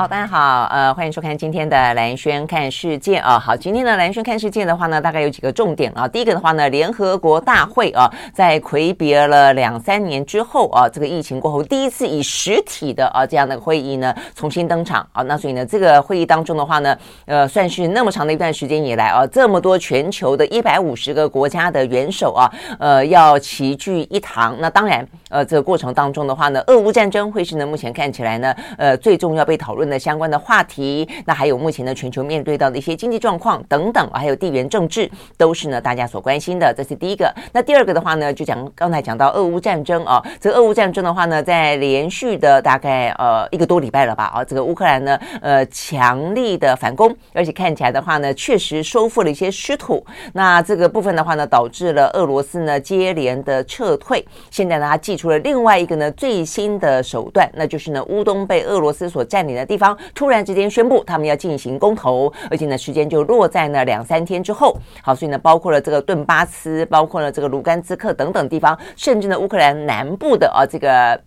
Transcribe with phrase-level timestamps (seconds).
[0.00, 3.38] 好，大家好，呃，欢迎收看今天的蓝轩看世界啊。
[3.38, 6.08] 好，今天的蓝轩看世界的话呢，大概有几个重点啊。
[6.08, 15.22] 第一个的话呢，联合国大会啊，在魁别了两三年之后啊，这个疫情过后，第一次以实体的啊这样的会议呢重新登场啊。
[15.24, 16.96] 那所以呢，这个会议当中的话呢，
[17.26, 24.56] 呃，算是那么长的一段时间以来啊，这么多全球的一百五十个国家的元首啊，呃，要齐聚一堂。
[24.60, 36.72] 那当然，呃，这个过程当中的话呢，俄乌战争会是呢目前看起来呢，呃，最重要被讨论的相关的话题，那还有目前的全球面对到的一些经济状况等等，还有地缘政治，都是呢大家所关心的。
[36.72, 37.34] 这是第一个。
[37.52, 50.04] 那第二个的话呢，就讲刚才讲到俄乌战争啊，这个俄乌战争的话呢，在连续的大概呃一个多礼拜了吧啊，这个乌克兰呢呃强力的反攻，而且看起来的话呢，确实收复了一些失土。
[50.32, 54.24] 那这个部分的话呢，导致了俄罗斯呢接连的撤退。
[54.50, 59.98] 现在呢，他祭出了另外一个呢最新的手段，那就是呢乌东被俄罗斯所占领的地方。
[60.14, 64.76] 突然之间宣布他们要进行公投，而且呢，时间就落在呢两三天之后。
[65.02, 71.20] 好，所以呢，包括了这个顿巴斯，包括了这个卢甘斯克等等地方，甚至呢，乌克兰南部的啊这个。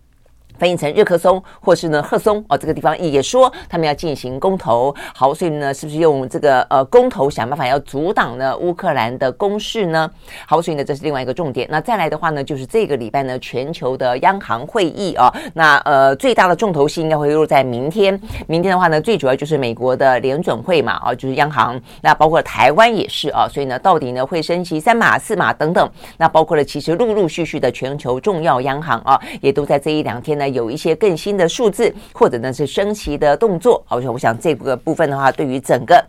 [0.58, 4.94] 翻译成日克松，或是呢赫松哦，这个地方也说他们要进行公投。
[5.14, 10.08] 好，所以呢，是不是用这个呃公投想办法要阻挡呢乌克兰的攻势呢？
[10.46, 11.66] 好，所以呢，这是另外一个重点。
[11.70, 18.18] 那再来的话呢，就是这个礼拜呢，全球的央行会议啊，那呃最大的重头戏应该会落在明天。
[18.46, 21.80] 明天的话呢，最主要就是美国的联准会嘛，啊，就是央行。
[22.00, 25.90] 那包括台湾也是啊，所以呢，到底呢会升息三码、四码等等。
[26.16, 30.43] 那包括了其实陆陆续续的全球重要央行啊，也都在这一两天呢。
[30.48, 36.04] 有一些更新的数字，或者呢是升息的动作，好，我想这个部分的话，对于整个。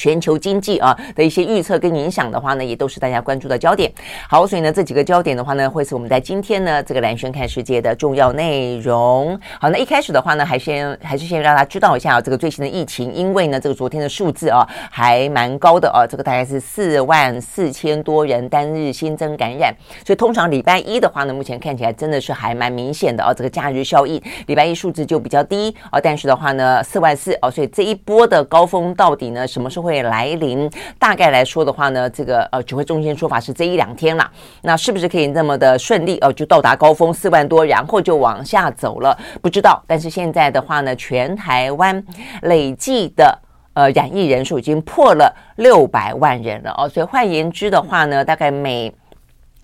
[0.00, 3.92] 全球经济啊的一些预测跟影响的话呢，也都是大家关注的焦点。
[4.26, 9.38] 好，所以呢，这几个焦点的话呢，会是我们在今天呢这个蓝轩看世界的重要内容。
[9.60, 19.74] 好，那一开始的话呢，还先还是先让大家知道一下这个最新的疫情，因为呢，这个昨天的数字啊还蛮高的啊，这个大概是四万四千多人单日新增感染。
[20.06, 30.00] 所以通常礼拜一的话呢，目前看起来真的是还蛮明显的啊，这个假日效应，礼拜一数字就比较低啊，但是的话呢，四万四啊，所以这一波的高峰到底呢，什么时候会会？
[30.00, 34.30] 来临，大概来说的话呢，这个呃指挥中心说法是这一两天了，
[34.62, 39.16] 那是不是可以那么的顺利哦，就到达高峰四万多，然后就往下走了？
[39.42, 39.82] 不知道。
[39.86, 42.02] 但是现在的话呢，全台湾
[42.42, 43.38] 累计的
[43.74, 48.92] 呃染疫人数已经破了六百万人了哦，所以换言之的话呢，大概每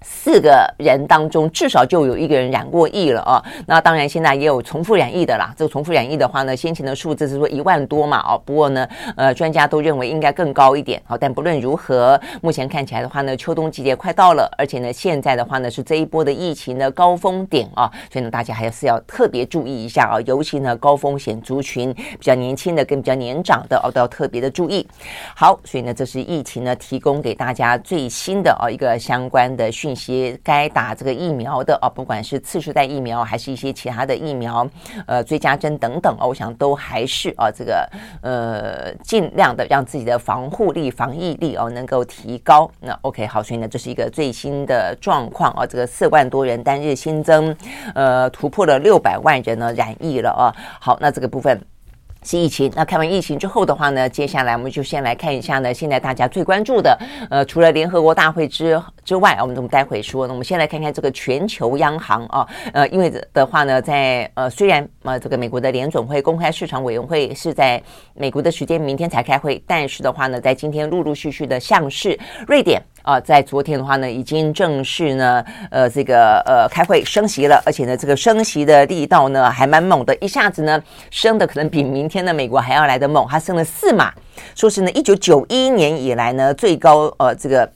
[0.08, 3.42] 四个人当中至少就有一个人染过疫了啊！
[3.66, 5.52] 那当然现在也有重复染疫的啦。
[5.56, 8.40] 这个重复染疫的话呢，先前的数字是说一万多嘛哦。
[8.44, 11.02] 不过呢，呃，专家都认为应该更高一点。
[11.06, 24.86] 好，但不论如何，目前看起来的话呢，秋冬季节快到了，而且呢，现在的话呢是这一波的疫情的高峰点啊，所以呢，大家还是要特别注意一下啊，尤其呢高风险族群比较年轻的跟比较年长的哦，都要特别的注意。
[25.34, 29.95] 好，所以呢，这是疫情呢提供给大家最新的啊一个相关的讯。
[29.96, 34.64] 些该打这个疫苗的啊，不管是次世代疫苗，还是一些其他的疫苗，
[35.06, 37.88] 呃，追加针等等，我想都还是啊，这个
[38.20, 42.70] 呃，尽量的让自己的防护力、防疫力哦，能够提高。
[42.80, 47.56] 那 OK，好，所以呢，这是一个最新的状况啊，这个四万多人单日新增，
[47.94, 50.54] 呃，突破了六百万人呢染疫了啊。
[50.78, 51.60] 好，那这个部分。
[52.22, 52.72] 是疫情。
[52.74, 56.98] 那看完疫情之后的话呢，接下来我们就先来看一下呢，现在大家最关注的，
[57.30, 60.26] 呃，除了联合国大会之之外，我们我们待会说。
[60.26, 67.80] 那我们先来看看这个全球央行啊，呃，因为的话呢，在呃，虽然呃，这个美国的联准会公开市场委员会是在
[68.14, 72.18] 美国的时间明天才开会，但是的话呢，在今天陆陆续续的像是
[72.48, 72.82] 瑞典。
[73.02, 84.12] 啊，在昨天的话呢，已经正式呢，呃，这个呃开会升息了，而且呢，这个升息的力道呢还蛮猛的，一下子呢升的可能比明天的美国还要来得猛，它升了四码，
[84.56, 87.70] 说是呢一九九一年以来呢最高呃这个。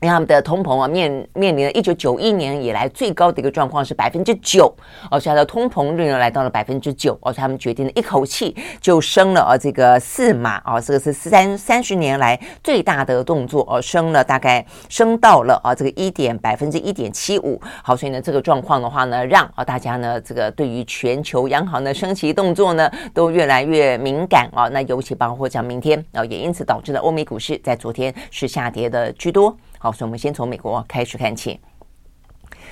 [0.00, 4.74] 因为他们的通膨啊，面面临了一九九一年以来最高的一个状况是百分之九，
[5.10, 17.60] 而且它的通膨率呢来到了百分之九，而且他们决定了一口气就升了啊这个四码啊，这个是三三十年来最大的动作，哦升了大概升到了啊这个一点百分之一点七五。
[17.82, 24.66] 好，所以呢这个状况的话呢，让啊大家呢这个对于全球央行的升息动作呢都越来越敏感啊。
[24.68, 29.54] 那尤其包括像明天啊，也因此导致了欧美股市在昨天是下跌的居多。
[29.82, 31.58] 好，所以我们先从美国开始看起。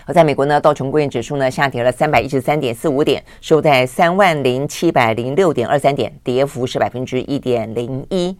[0.04, 8.36] 而在美国呢，道琼工业指数呢下跌了三百一十三点四五点，收在三万零七百零六点二三点，跌幅是百分之一点零一。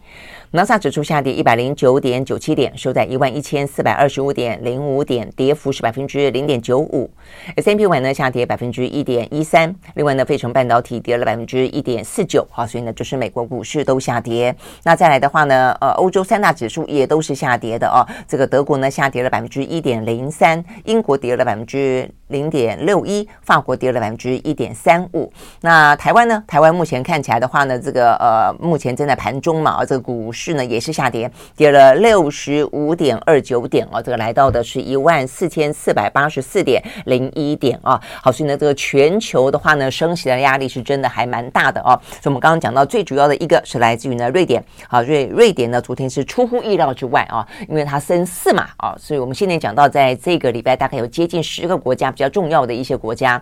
[0.53, 7.11] 纳斯达克指数下跌一百零九点九七点，收在一万一千四百二十五点零五点，跌幅是百分之零点九五。
[7.57, 9.75] S&P 500呢下跌百分之一点一三。
[9.97, 12.47] 另外呢，费城半导体跌了百分之一点四九。
[12.51, 14.57] 好，所以呢，就是美国股市都下跌。
[14.85, 18.01] 那再来的话呢，呃，欧洲三大指数也都是下跌的哦。
[18.27, 25.31] 这个德国呢下跌了百分之一点零三，英国跌了百分之零点六一，法国跌了百分之一点三五。
[25.61, 26.43] 那台湾呢？
[26.47, 38.01] 台湾目前看起来的话呢，这个呃，目前正在盘中嘛，啊这个股市呢也是下跌，跌了六十五点二九点哦，这个来到的是一万四千四百八十四点零一点啊。
[38.23, 41.99] 好，所以呢，这个全球的话呢，升息的压力是真的还蛮大的哦。
[42.21, 53.41] 所以我们刚刚讲到最主要的一个是来自于呢瑞典，好，瑞瑞典呢昨天是出乎意料之外啊，因为它升四嘛啊，所以我们现在讲到在这个礼拜大概有接近十个国家比较重要的一些国家。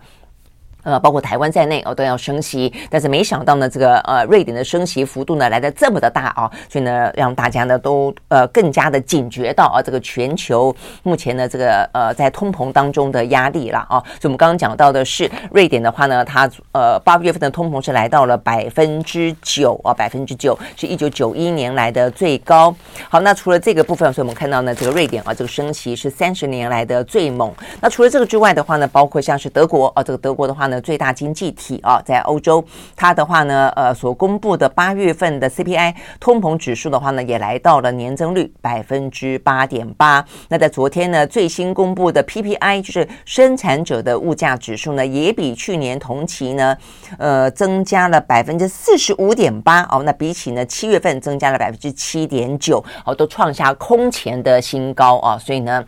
[0.86, 10.72] 呃，包括台湾在内哦，都要升息，但是没想到呢，这个呃，瑞典的升息幅度呢来的这么的大啊，所以呢，让大家呢都呃更加的警觉到啊，这个全球
[11.02, 13.98] 目前呢这个呃在通膨当中的压力了啊。
[14.20, 22.72] 所以我们刚刚讲到的是瑞典的话呢，它呃八月份的通膨是来到了百分之九啊，百分之九是一九九一年来的最高。
[23.08, 27.52] 好，那除了这个部分，所以我们看到呢，这个瑞典啊，这个升息是三十年来的最猛。
[27.80, 30.75] 那除了这个之外的话呢，包括像是德国啊，这个德国的话呢。
[30.80, 32.64] 最大经济体啊，在欧洲，
[32.94, 40.24] 它的话呢，呃，所公布的八月份的 CPI 通膨指数的话呢，也来到了年增率百分之八点八。
[40.48, 46.76] 那在昨天呢，最新公布的 PPI 就是生产者的物价指数呢，也比去年同期呢，
[47.18, 50.02] 呃，增加了百分之四十五点八哦。
[50.04, 55.38] 那比起呢七月份增加了百分之七点九哦，都创下空前的新高啊。
[55.38, 55.84] 所以呢。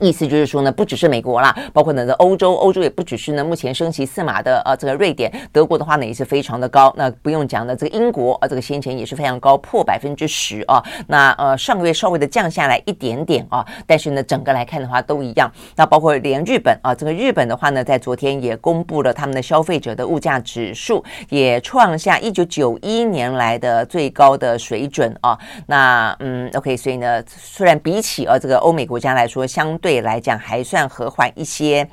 [0.00, 6.92] 意思就是说呢，不只是美国啦，包括呢这欧洲，欧洲也不只是呢目前升息四码的呃这个瑞典，德国的话呢也是非常的高。
[6.96, 10.82] 那不用讲的这个英国啊，这个先前也是非常高，破百分之十啊。
[11.06, 15.50] 那呃上个月稍微的降下来一点点啊，但是呢整个来看的话都一样。
[15.76, 25.38] 那包括连日本啊，这个日本的话呢，在昨天也公布了他们的消费者的物价指数，也创下一九九一年来的最高的水准啊。
[25.66, 31.84] 那嗯，OK，所以呢，虽然比起啊这个欧美国家来说，相对对来讲还算和缓一些。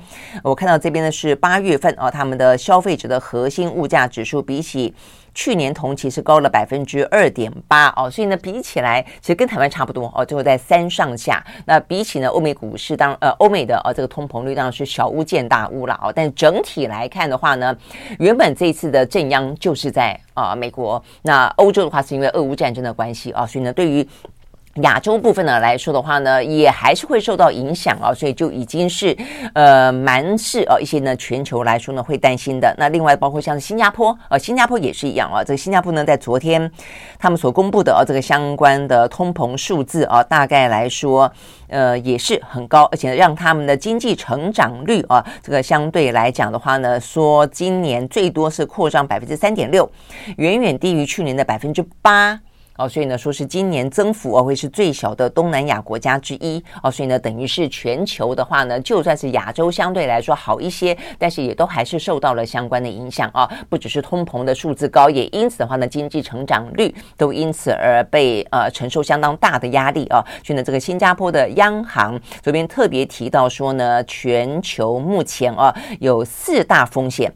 [0.44, 4.94] 我看到这边呢是八月份哦，他们的消费者的核心物价指数比起
[5.34, 11.44] 去年同期是高了百分之二点八哦，所以呢比起来其实跟台湾差不多哦，就在三上下。
[11.66, 17.76] 那比起呢欧美股市当呃欧美的呃这个通膨率当然是小巫见大巫了哦，但整体来看的话呢，
[18.20, 24.08] 原本这一次的正央就是在啊、美国，那欧洲的话是因为俄乌战争的关系啊，所以呢对于。
[24.82, 29.16] 亚洲部分呢来说的话呢，也还是会受到影响啊，所以就已经是
[29.54, 32.74] 呃蛮是呃一些呢全球来说呢会担心的。
[32.78, 35.44] 那另外包括像新加坡，呃新加坡也是一样啊。
[35.44, 36.72] 这个新加坡呢在昨天
[37.18, 41.32] 他们所公布的啊这个相关的通膨数字啊，大概来说
[41.68, 49.90] 呃也是很高，而且让他们的经济成长率啊这个相对来讲的话呢，说今年最多是扩张百分之三点六，
[50.38, 52.40] 远远低于去年的百分之八。
[52.78, 63.50] 哦，所以呢，说是今年增幅哦会是最小的东南亚国家之一哦，所以呢，等于是全球的话呢，就算是亚洲相对来说好一些，但是也都还是受到了相关的影响啊。
[63.68, 70.24] 不只是通膨的数字高，也因此的话呢，经济成长率都因此而被呃承受相当大的压力啊。
[70.44, 77.34] 所以呢，这个新加坡的央行这边特别提到说呢，全球目前啊有四大风险，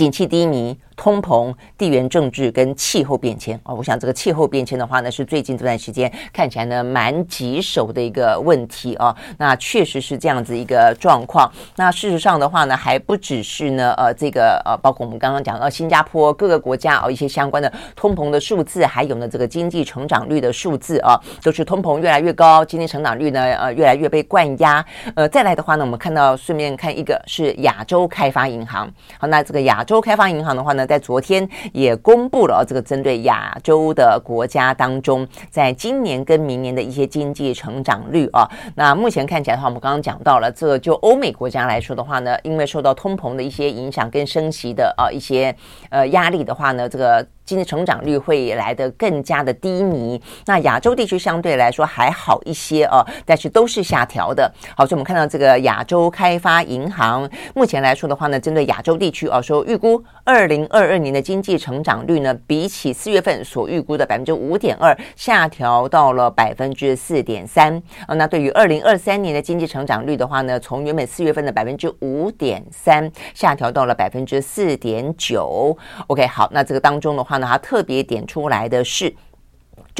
[0.00, 0.74] 景气低迷。
[0.96, 9.16] 通膨、地缘政治跟气候变迁啊，我想这个气候变迁的话呢，是最近这段时间看起来呢蛮棘手的一个问题啊。
[9.38, 11.50] 那确实是这样子一个状况。
[11.76, 24.84] 那事实上的话呢，还不只是呢呃这个呃，包括我们刚刚讲到新加坡各个国家哦一些相关的通膨的数字，还有呢这个经济成长率的数字啊，都是通膨越来越高，经济成长率呢呃越来越被灌压。
[25.14, 28.86] 呃，再来的话呢，我们看到顺便看一个是亚洲开发银行。
[29.18, 30.86] 好，那这个亚洲开发银行的话呢。
[30.90, 45.54] 在昨天也公布了这个针对亚洲的国家当中，在今年跟明年的一些经济成长率啊，那目前看起来的话，我们刚刚讲到了，这就欧美国家来说的话呢，因为受到通膨的一些影响跟升息的啊一些
[45.90, 54.48] 呃压力的话呢，这个经济成长率会来得更加的低迷，那亚洲地区相对来说还好一些哦，但是都是下调的。
[54.76, 67.82] 好，所以我们看到这个亚洲开发银行目前来说的话呢，针对亚洲地区啊，说预估二零二二年的经济成长率呢，比起四月份所预估的百分之五点二，下调到了百分之四点三。
[68.06, 75.76] 啊，那对于二零二三年的经济成长率的话呢，从原本四月份的百分之五点三，下调到了百分之四点九。
[76.06, 77.29] OK，好，那这个当中的话。
[77.38, 79.14] 那他特别点出来的是。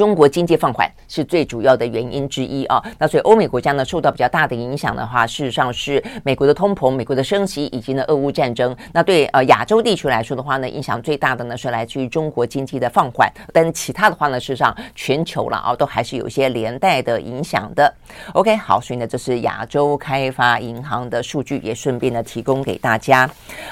[0.01, 8.75] 中国经济放缓是最主要的原因之一啊，那所以欧美国家呢受到比较大的影响的话，事实上是美国的通膨、美国的升息以及呢俄乌战争。
[8.91, 17.93] 那对呃亚洲地区来说的话呢，影响最大的呢是来自于中国经济的放缓，但其他的话呢，事实上全球了啊都还是有一些连带的影响的。
[18.33, 23.29] OK，好，所以呢这是亚洲开发银行的数据，也顺便呢提供给大家。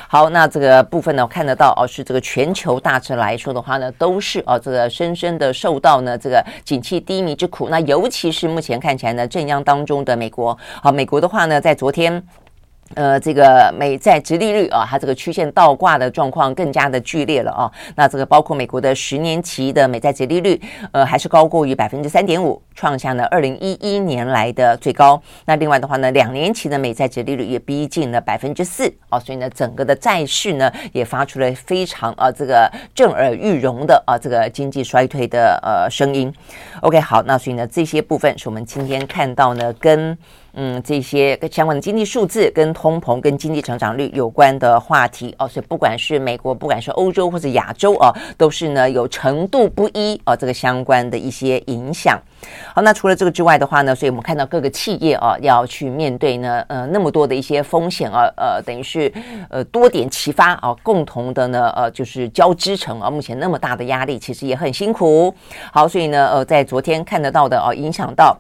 [0.08, 6.19] 好，那这个部分呢我看得到哦，是这个全球大致来说的话呢，都是哦这个深深的受到呢。
[6.20, 12.24] 这个景气低迷之苦，那尤其是目前看起来呢，镇央当中的美国，好，美国的话呢，在昨天。
[12.96, 17.72] 呃，这个美债殖利率啊，它这个曲线倒挂的状况更加的剧烈了啊。
[17.96, 20.60] 那这个包括美国的十年期的美债殖利率，
[20.92, 25.22] 呃，还是高过于百分之三点五，创下了二零一一年来的最高。
[25.46, 29.20] 那另外的话呢，两年期的美债殖利率也逼近了百分之四啊。
[29.20, 36.34] 所以呢，整个的债市呢也发出了非常啊这个震耳欲聋的啊这个经济衰退的呃声音。
[36.82, 40.18] OK，好，那所以呢这些部分是我们今天看到呢跟。
[40.54, 52.20] 嗯，这些跟相关的经济数字跟通膨、跟经济成长率有关的话题哦，所以不管是美国，不管是欧洲或者亚洲啊，都是呢有程度不一啊，这个相关的一些影响。
[52.74, 59.12] 好，那除了这个之外的话呢，所以我们看到各个企业啊要去面对呢呃那么多的一些风险啊，呃等于是
[59.50, 65.34] 呃多点齐发啊，共同的呢呃就是交织成啊，目前那么大的压力，其实也很辛苦。
[65.72, 68.38] 好，所以呢呃在昨天看得到的啊，影响到。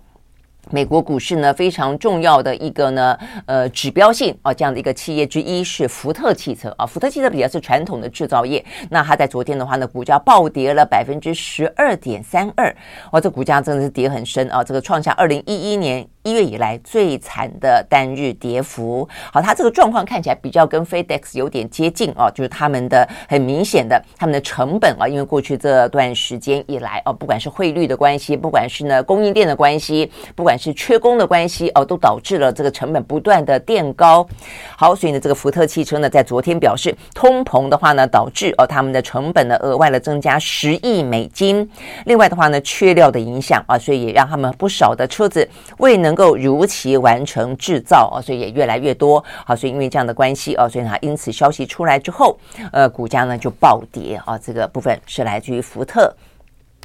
[0.71, 6.85] 美国股市呢，非常重要的一个呢，呃，指标性啊，这样的一个企业之一是福特汽车啊。
[6.85, 12.75] 福特汽车比较是传统的制造业，那它在昨天的话呢，股价暴跌了百分之十二点三二，
[13.11, 16.07] 哇，这股价真的是跌很深啊，这个创下二零一一年。
[16.23, 34.27] 一月以来最惨的单日跌幅，好，它这个状况看起来比较跟 FedEx 有点接近哦，就是他们的很明显的他们的成本啊，因为过去这段时间以来哦，不管是汇率的关系，不管是呢供应链的关系，不管是缺工的关系哦，都导致了这个成本不断的垫高。
[34.75, 41.67] 好，所以呢，这个福特汽车呢，在昨天表示，通膨的话呢，导致哦他们的成本呢额外的增加十亿美金。
[42.05, 46.08] 另外的话呢，缺料的影响啊，所以也让他们不少的车子未能。
[46.09, 49.23] 能够如期完成制造啊，所以也越来越多。
[49.45, 52.35] 好，所以因为这样的关系啊，所以它因此消息出来之后，
[52.71, 54.35] 呃，股价呢就暴跌啊。
[54.35, 56.11] 这个部分是来自于福特。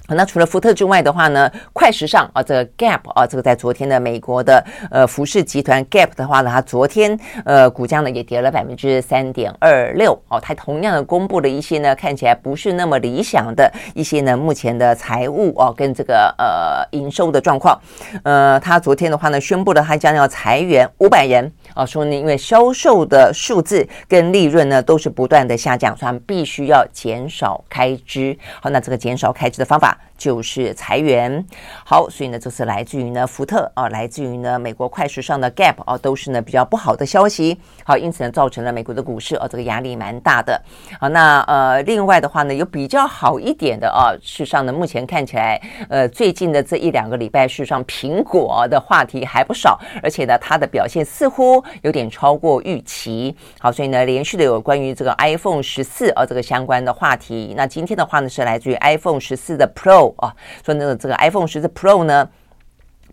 [0.09, 17.81] 那除了福特之外的话呢，快时尚啊，这个 Gap 啊，这个在昨天的美国的呃服饰集团 Gap 的话呢，它昨天呃股价呢也跌了百分之三点二六哦，它同样的公布了一些呢看起来不是那么理想的一些呢目前的财务哦跟这个呃营收的状况，
[18.25, 28.37] 呃，它昨天的话呢宣布了它将要裁员五百人啊，说呢因为销售的数字跟利润呢都是不断的下降，所以他们必须要减少开支。
[28.63, 29.99] 好，那这个减少开支的方法。
[30.17, 31.45] 就是裁员，
[31.85, 37.61] 好，所以呢，这是来自于呢福特啊，来自于呢美国快时尚的 Gap 啊，都是呢比较不好的消息。
[37.85, 40.61] 好，因此呢，造成了美国的股市啊，这个压力蛮大的。
[41.01, 53.37] 好，那呃，另外的话呢，有比较好一点的啊，事实上呢，目前看起来，呃，最近的这一两个礼拜，事实上苹果的话题还不少，而且呢，它的表现似乎有点超过预期。
[53.59, 57.55] 好，所以呢，连续的有关于这个 iPhone 十四啊这个相关的话题。
[57.57, 60.35] 那今天的话呢，是来自于 iPhone 十四的 Pro 啊，
[60.65, 62.29] 说那个这个 iPhone 十四 Pro 呢。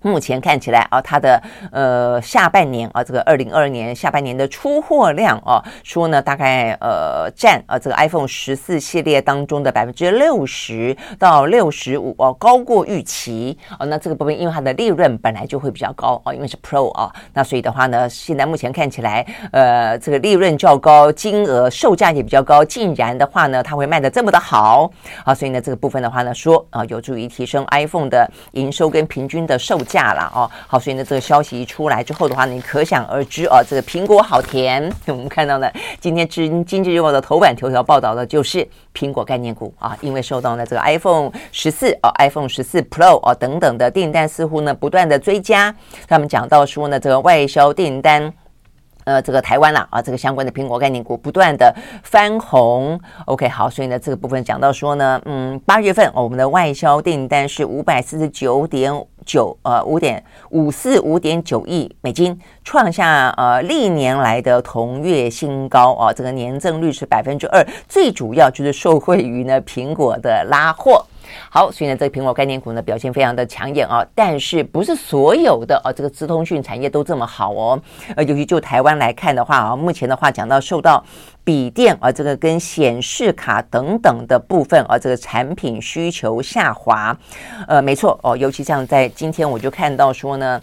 [0.01, 1.41] 目前看起来啊，它的
[1.71, 13.85] 呃下半年啊，这个二零二二年下半年的出货量啊，说呢大概呃占啊这个 iPhone 十四系列当中的百分之六十到六十五哦，高过预期哦。
[13.85, 24.89] 那这个部分因为它的利润本来就会比较高啊，因为是 Pro 啊，那所以的话呢，现在目前看起来呃这个利润较高，金额售价也比较高，竟然的话呢，它会卖的这么的好
[25.23, 29.90] 啊，所以呢这个部分的话呢，说啊有助于提升 iPhone 的营收跟平均的售价。
[29.91, 34.89] 价了哦，好，所以呢，这个消息一出来之后的话呢，你可想而知哦，这个苹果好甜。
[35.07, 35.69] 我们看到呢，
[35.99, 45.75] 今天《经经济日报》的头版头条报道的就是苹果概念股啊，因为受到了这个 iPhone 十四哦、iPhone 十四 Pro 哦等等的订单似乎呢不断的追加，
[46.07, 48.31] 他们讲到说呢，这个外销订单。
[49.03, 52.99] 呃，这个台湾啦，啊，这个相关的苹果概念股不断的翻红。
[53.25, 58.91] OK，好，所以呢，这个部分讲到说呢，嗯，八月份我们的外销订单是五百四十九点
[59.25, 71.05] 九，呃，五点五四五点九亿美金，创下呃历年来的同月新高啊，这个年增率是百分之二，最主要就是受惠于呢苹果的拉货。
[71.49, 77.81] 好，所以呢，这个苹果概念股呢表现非常的抢眼啊，但是不是所有的啊这个资通讯产业都这么好哦。
[78.15, 81.03] 呃，尤其就台湾来看的话啊，目前的话讲到受到
[81.43, 87.17] 笔电啊这个跟显示卡等等的部分啊这个产品需求下滑，
[87.67, 90.61] 呃，没错哦，尤其像在今天我就看到说呢。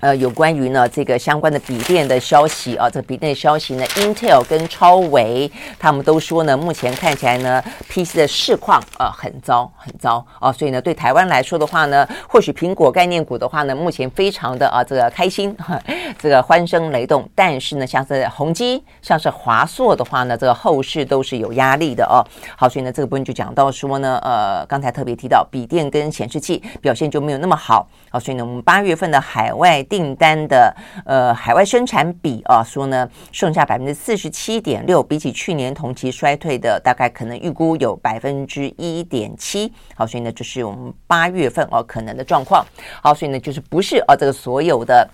[0.00, 15.56] 呃，有关于呢这个相关的笔电的消息啊，这个笔电的消息呢，Intel 跟超微他们都说呢，目前看起来呢，PC 的市况啊、呃、很糟很糟啊，所以呢，对台湾来说的话呢，或许苹果概念股的话呢，目前非常的啊这个开心，
[16.16, 22.22] 这个欢声雷动，但是呢，像是宏基，像是华硕的话呢，这个后市都是有压力的哦。
[22.56, 29.84] 好，所以呢，这个部分就讲到说呢，呃，刚才特别提到笔电跟显示器表现就没有那么好，好，所以呢，我们八月份的海外。
[29.88, 39.72] 订单的呃海外生产比啊，说呢剩下百分之四十七点六，比起去年同期衰退的大概可能预估有百分之一点七。
[39.94, 42.64] 好，所以呢就是我们八月份哦可能的状况。
[43.02, 45.08] 好，所以呢就是不是啊这个所有的。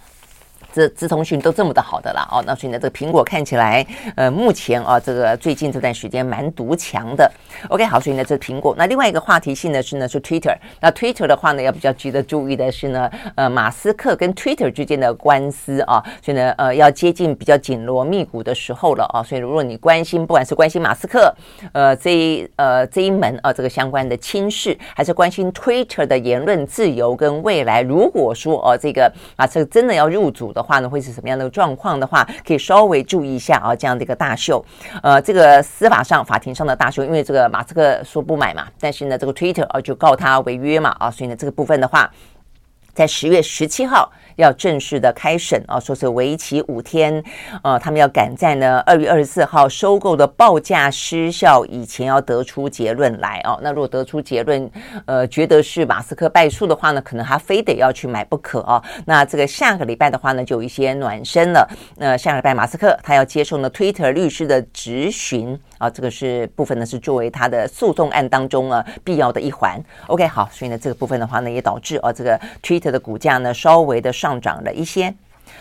[0.74, 7.30] 这资通讯都这么的好的了哦，那所以呢，这个苹果看起来，呃，目前啊，这个最近这段时间蛮独强的。
[7.68, 8.74] OK，好，所以呢，这苹果。
[8.76, 10.56] 那另外一个话题性呢是呢是 Twitter。
[10.80, 19.22] 那 Twitter 的话呢，要比较值得注意的是呢，呃，马斯克跟 Twitter 之间的官司啊，所以呢，呃，要接近比较紧锣密鼓的时候了啊。
[19.22, 21.32] 所以如果你关心，不管是关心马斯克，
[21.72, 30.63] 呃，这一呃这一门啊这个相关的亲事，还是关心 Twitter 的言论自由跟未来，如果说哦、啊，这个马斯克真的要入主的。
[30.64, 34.64] 话呢会是什么样的状况的话，可以稍微注意一下啊，这样的一个大秀，
[35.02, 42.10] 呃，这个司法上法庭上的大秀，因为这个马斯克说不买嘛，但是呢，这个 Twitter 啊就告他违约嘛啊，所以呢，这个部分的话，
[42.94, 44.10] 在十月十七号。
[44.36, 47.22] 要正式的开审啊，说是为期五天，
[47.62, 53.56] 呃，他们要赶在呢二月二十四号收购的报价失效以前要得出结论来哦。
[53.62, 54.68] 那如果得出结论，
[55.06, 58.82] 呃，觉得是马斯克败诉的话呢，可能他非得要去买不可哦。
[59.06, 61.68] 那这个下个礼拜的话呢，就有一些暖身了。
[61.94, 69.78] 那下个礼拜马斯克他要接受呢 Twitter 律师的质询啊，这个是部分呢是作为他的诉讼案当中啊必要的一环。
[70.06, 74.14] OK，好，所以呢这个部分的话呢也导致啊这个 Twitter 的股价呢稍微的。
[74.14, 75.12] 上涨了一些，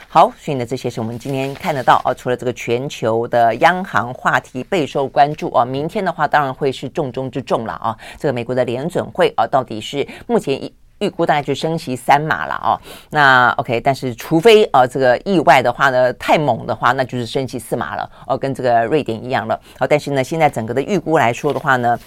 [0.08, 2.14] 好，所以呢，这些是我们今天看得到啊。
[2.14, 7.98] 除了这个全球的央行话题备受关注啊，明天的话当然会是重中之重了啊。
[8.20, 10.72] 这个美国的联准会啊，到底是目前一
[11.04, 12.80] 预估大概就升息三码了哦。
[13.10, 19.60] 那 OK，但是除非呃这个意外的话呢，太猛的话，那就是升息四码了哦，跟这个瑞典一样了。
[19.78, 22.00] 好，但是呢，现在整个的预估来说的话呢。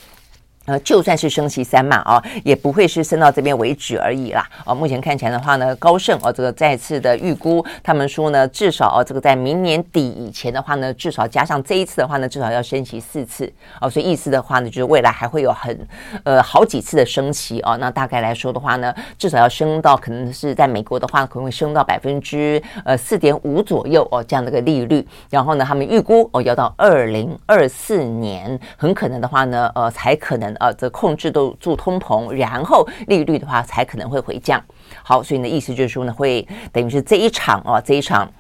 [0.67, 4.45] 呃，就算是升息三码啊，也不会是升到这边为止而已啦。
[4.65, 13.53] 啊，目前看起来的话呢，高盛哦，这个再次的预估，他们说呢，至少哦，这个在明年底以前的话呢，至少加上这一次的话呢，至少要升息四次。
[13.79, 15.89] 啊，所以意思的话呢，就是未来还会有很
[16.25, 17.77] 呃好几次的升息哦。
[17.77, 25.07] 那大概来说的话呢，至少要升到可能是在美国的话，可能会升到百分之呃四点五左右哦，这样的一个利率。
[25.31, 30.56] 然后呢，他们预估哦，要到二零二四年，很可能的话呢，呃，才可能。
[30.61, 34.63] 呃，这控制都住通膨，然后利率的话才可能会回降。
[35.03, 38.31] 好，所以呢，意思就是说呢，会等于是这一场啊，这一场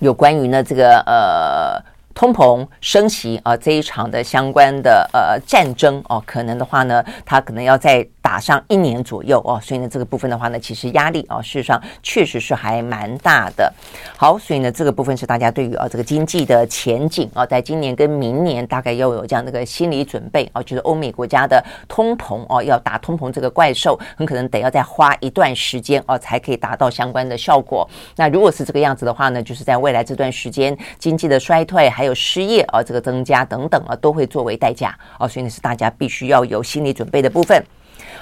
[0.00, 1.82] 有关于呢这个呃
[2.16, 8.04] 通膨升息啊这一场的相关的呃战争哦，可能的话呢，它可能要再。
[8.26, 13.72] 打上一年左右哦，所以呢，这个部分的话呢，其实压力啊，事实上确实是还蛮大的。
[14.16, 27.88] 好，所以呢，这个部分是大家对于啊这个经济的前景啊，在今年跟明年大概要有这样的一个心理准备啊，就是欧美国家的通膨哦，要打通膨这个怪兽，很可能得要再花一段时间哦，才可以达到相关的效果。
[28.16, 37.62] 那如果是这个样子的话呢，就是在未来这段时间，经济的衰退还有失业啊这个增加等等啊，都会作为代价啊，所以呢，是大家必须要有心理准备的部分。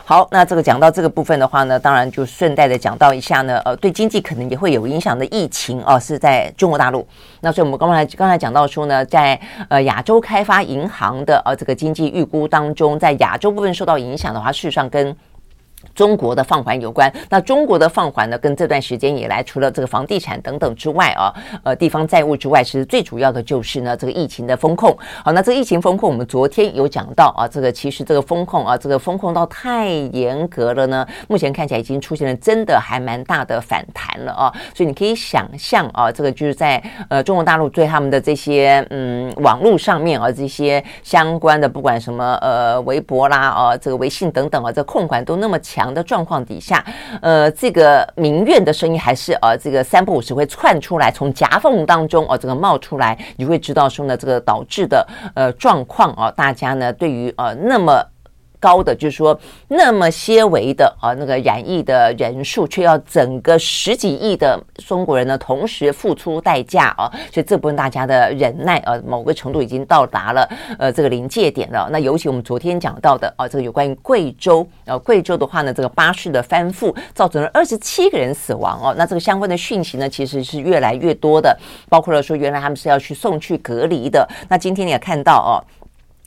[0.07, 7.07] 好，那这个讲到这个部分的话呢，当然就顺带的讲到一下呢，呃，对经济可能也会有影响的疫情哦，是在中国大陆。
[7.41, 15.17] 那所以我们刚才刚才讲到说呢，在呃亚洲开发银行的呃这个经济预估当中，在亚洲部分受到影响的话，事实上跟
[15.95, 21.33] 中国的放缓有关，那中国的放缓呢，跟这段时间以来，除了这个房地产等等之外啊，
[21.65, 24.97] 呃，地方债务之外，其实最主要的就是呢，这个疫情的风控。
[25.25, 45.59] 好，那这个疫情风控，我们昨天有讲到啊，这个其实这个风控啊，这个风控到太严格了呢，目前看起来已经出现了真的还蛮大的反弹了啊，所以你可以想象啊，这个就是在呃中国大陆对他们的这些嗯网络上面啊这些相关的，不管什么呃微博啦啊，这个微信等等啊，这控管都那么。
[45.75, 46.85] 强的状况底下，
[47.21, 58.14] 呃，这个民怨的声音还是呃，这个三不五时会窜出来，从夹缝当中哦、呃，这个冒出来，你会知道说呢，这个导致的呃状况啊，大家呢对于呃那么。
[58.65, 70.49] 高的就是说，那么些微的啊，那个染疫的人数，却要整个十几亿的中国人呢，同时付出代价啊，所以这部分大家的忍耐啊，某个程度已经到达了
[70.79, 71.91] 呃这个临界点了。
[71.93, 78.95] 那尤其我们昨天讲到的啊，这个有关于贵州啊，贵州的话呢，这个巴士的翻覆造成了二十七个人死亡哦。
[78.97, 81.55] 那这个相关的讯息呢，其实是越来越多的，
[81.91, 84.27] 包括了说原来他们是要去送去隔离的。
[84.49, 85.53] 那今天你也看到哦。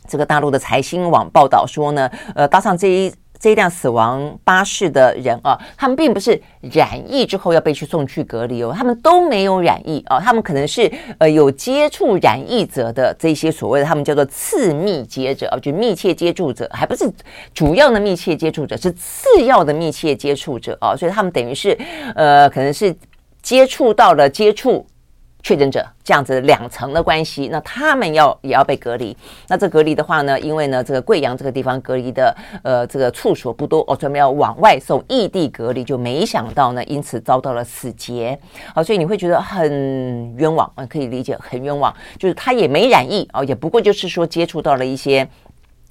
[0.07, 17.07] 这个大陆的财新网报道说呢，呃，搭上这一这一辆死亡巴士的人啊，他们并不是染疫之后要被去送去隔离哦，他们都没有染疫啊，他们可能是呃有接触染疫者的这些所谓的他们叫做次密接者啊，就密切接触者，还不是
[17.53, 21.77] 主要的密切接触者，是次要的密切接触者啊，所以他们等于是
[22.15, 22.95] 呃可能是
[23.43, 24.83] 接触到了接触。
[25.47, 29.15] 确诊者这样子两层的关系，那他们要也要被隔离。
[29.47, 38.37] 那这隔离的话呢，因为呢，这个贵阳这个地方隔离的呃这个处所不多哦，专门要往外送异地隔离，就没想到呢，因此遭到了死劫。
[38.75, 45.25] 好，所以你会觉得很冤枉啊，可以理解很冤枉，就是他也没染疫哦，也不过就是说接触到了一些。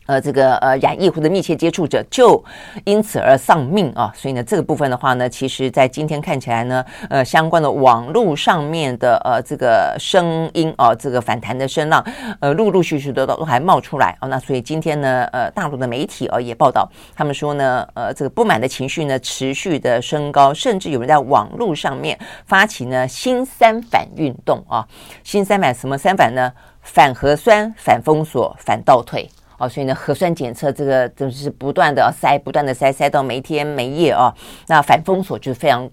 [0.07, 2.43] 呃，这个呃染疫或者密切接触者就
[2.85, 12.05] 因此而丧命啊，所以呢，这个部分的话呢，其实在今天看起来呢，呃，相关的网络上面的呃这个声音啊，这个反弹的声浪，
[12.41, 24.87] 呃，陆陆续续的都还冒出来啊，那所以今天呢，呃，大陆的媒体啊也报道，他们说呢，呃，这个不满的情绪呢持续的升高，甚至有人在网络上面发起呢新三反运动啊，
[25.25, 26.53] 新三反什么三反呢？
[26.83, 29.29] 反核酸、反封锁、反倒退。
[29.59, 34.35] 哦，所以呢，核酸检测这个就是不断的塞，不断的塞，塞到没天没夜啊。
[34.67, 35.91] 那反封锁就是非常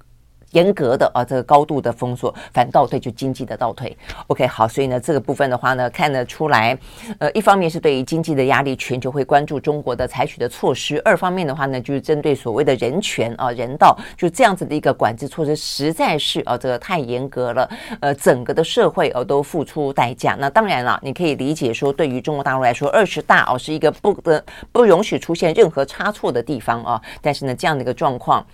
[0.54, 3.96] 严格的啊，这个高度的封锁，反倒退就经济的倒退。
[4.28, 6.78] OK，好，所以呢，这个部分的话呢，看得出来，
[7.20, 17.70] 呃，一方面是对于经济的压力，全球会关注中国的采取的措施；二方面的话呢，就是针对所谓的人权啊、人道，就这样子的一个管制措施，实在是啊，这个太严格了。
[18.00, 20.36] 呃，整个的社会哦、啊、都付出代价。
[20.40, 27.02] 那当然了，你可以理解说，对于中国大陆来说，二十大哦、是一个不得不容许出现任何差错的地方啊。
[27.22, 28.46] 但是呢，这样的一个状况。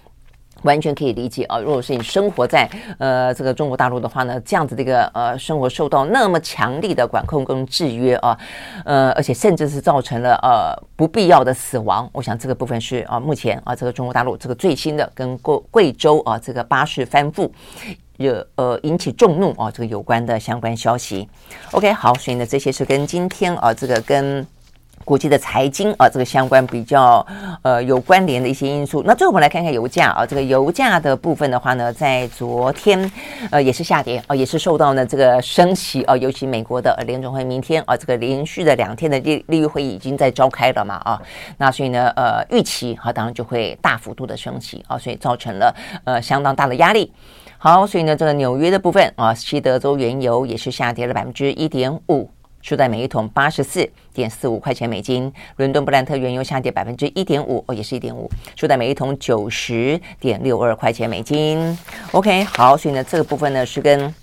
[0.63, 1.60] 完全可以理解啊！
[1.60, 8.38] 如果是你生活在呃这个中国大陆的话呢，这样子的一个呃生活受到那么强力的管控跟制约啊，
[8.86, 12.10] 呃，而且甚至是造成了呃不必要的死亡。
[12.12, 17.50] 我想这个部分是啊，目前啊这个中国大陆这个最新的跟贵贵州啊这个巴士翻覆
[18.17, 21.28] 惹呃引起众怒啊这个有关的相关消息。
[21.72, 24.45] OK，好，所以呢这些是跟今天啊这个跟。
[25.10, 27.26] 国际的财经啊，这个相关比较
[27.63, 29.02] 呃有关联的一些因素。
[29.04, 33.12] 那最后我们来看看油价啊，这个油价的部分的话呢，在昨天
[33.50, 41.19] 呃也是下跌啊，也是受到呢这个升息啊，尤其美国的联准会明天啊，这个连续的两天的利利率会议已经在召开了嘛啊，
[41.58, 47.12] 那所以呢呃预期啊，当然就会大幅度的升息啊，所以造成了呃相当大的压力。
[47.58, 52.30] 好，所以呢这个纽约的部分啊，西德州原油也是下跌了百分之一点五。
[52.62, 61.78] 收在每一桶八十四点四五块钱美金，伦敦布兰特原油下跌百分之一点五，哦，也是一点五，收在每一桶九十点六二块钱美金。
[62.12, 64.13] OK，好，所以呢，这个部分呢是跟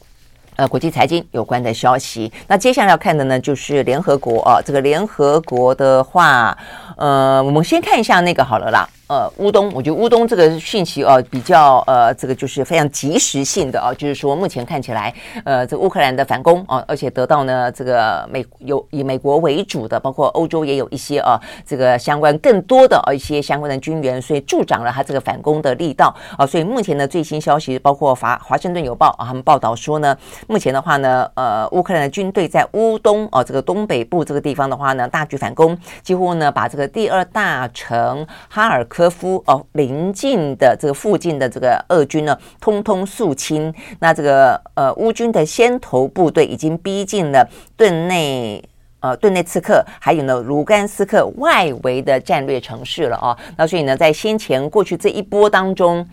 [0.57, 2.31] 呃国际财经有关的消息。
[2.47, 6.57] 那接下来要看的呢就是联合国啊，这个联合国的话，
[6.97, 8.89] 呃，我们先看一下那个好了啦。
[9.09, 15.15] 呃，乌东，我觉得乌东这个讯息啊，比较呃，这个就是非常及时性的啊，就是说目前看起来，
[15.45, 26.45] 呃，这乌克兰的反攻啊，而且得到呢这个美有以美国为主的，包括欧洲也有一些啊，这个相关更多的啊一些相关的军援，所以助长了他这个反攻的力道啊。
[26.45, 30.17] 所以目前的最新消息，包括华华盛顿邮报啊，他们报道说呢，
[30.49, 38.85] 目前的话呢，呃，乌克兰的军队在乌东啊这个东北部这个地方的话呢，大举反攻，几乎呢把这个第二大城哈尔。
[38.97, 43.71] 科夫哦，临近的这个附近的这个俄军呢，通通肃清。
[43.99, 48.65] 那这个呃，乌军的先头部队已经逼近了顿内
[49.01, 53.37] 呃顿内茨克，还有呢卢甘斯克外围的战略城市了啊。
[53.59, 56.09] 那所以呢，在先前过去这一波当中。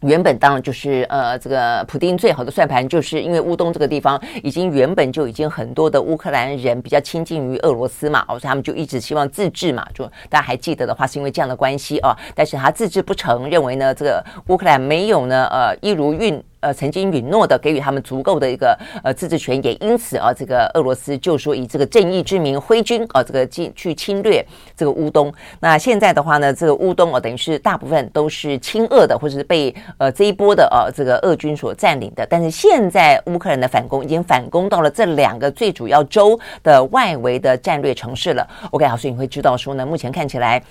[0.00, 12.16] 原本当然就是呃，这个普丁最好的算盘，就是因为乌东这个地方已经原本就已经很多的乌克兰人比较亲近于俄罗斯嘛，哦所以他们就一直希望自治嘛，就大家还记得的话，是因为这样的关系哦。
[12.34, 16.42] 但是他自治不成，认为呢这个乌克兰没有呢呃一如运。
[16.60, 24.44] 呃，曾经允诺的给予他们足够的一个呃自治权，也因此啊，这个俄罗斯就说以这个正义之名挥军啊，这个进去侵略
[24.76, 25.32] 这个乌东。
[25.58, 32.26] 那现在的话呢，这个乌东啊，等于是大部分都是亲俄的，或者是被呃这一波的呃这个俄军所占领的。
[32.28, 38.46] 但是现在乌克兰的反攻已经反攻到了这两个最主要州的外围的战略城市了。
[38.70, 40.62] OK，好，所以你会知道说呢，目前看起来。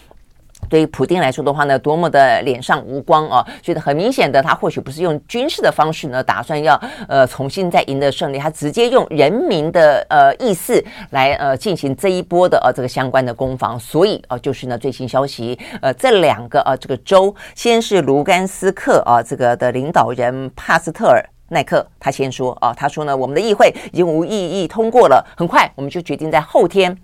[0.69, 3.45] 对于普丁来说的话呢，多么的脸上无光啊！
[3.62, 13.79] 觉得很明显的，他或许不是用军事的方式呢，打算要呃重新再赢得胜利，他直接用人民的呃意思来呃进行这一波的呃这个相关的攻防。
[13.79, 26.95] 所以啊、就是呢最新消息，呃这两个啊、这个州，先是卢甘斯克啊这个的领导人帕斯特尔奈克他先说啊，他说呢我们的议会已经无异议通过了，很快我们就决定在后天。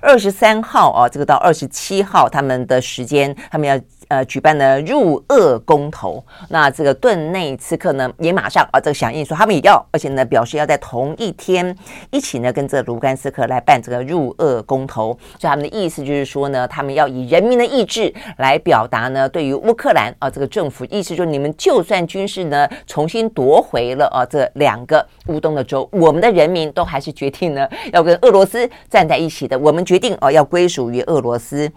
[0.00, 3.78] 二十三号啊，这个到二十七号，他们的时间，他们要。
[4.08, 11.76] 呃，举办了入俄公投，那这个顿内茨克呢也马上啊，这个响应说他们也要，而且呢表示要在同一天
[12.10, 31.70] 一起呢跟这卢甘斯克来办这个入俄公投，所以他们的意思就是说呢，他们要以人民的意志来表达呢，对于乌克兰啊这个政府，意思就是你们就算军事呢重新夺回了啊这两个乌东的州，我们的人民都还是决定呢要跟俄罗斯站在一起的，我们决定啊要归属于俄罗斯。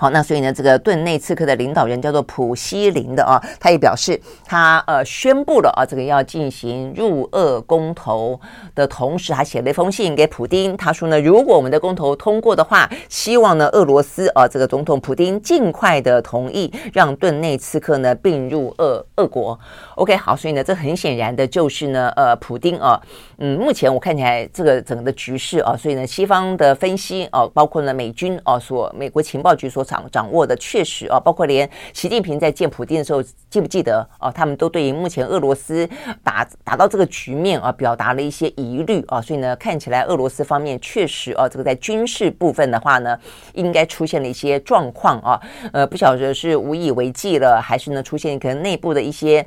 [0.00, 8.40] 好，那所以呢，这个顿内茨克的领导人叫做普希林的啊，他也表示他呃宣布了啊，这个要进行入俄公投
[8.74, 19.60] 的同时，还写了一封信给普丁，他说呢，如果我们的公投通过的话，希望呢俄罗斯啊这个总统普丁尽快的同意让顿内茨克呢并入俄俄国。
[19.96, 22.98] OK，好，所以呢，这很显然的就是呢，呃，普丁啊，
[23.36, 29.84] 嗯，目前我看起来这个整个的局势啊，所以呢，西方的分析啊，包括呢美军啊所美国情报局所。
[29.90, 34.30] 掌掌握的确实啊，包括连习近平在见普京的时候，记不记得啊？
[34.30, 35.88] 他们都对于目前俄罗斯
[36.22, 39.20] 打打到这个局面啊，表达了一些疑虑啊。
[39.20, 43.18] 所以呢，看起来俄罗斯方面确实啊，这个在军事部分的话呢，
[43.54, 45.40] 应该出现了一些状况啊。
[45.72, 49.44] 呃，不晓得是无以为继了，还是呢出现可能内部的一些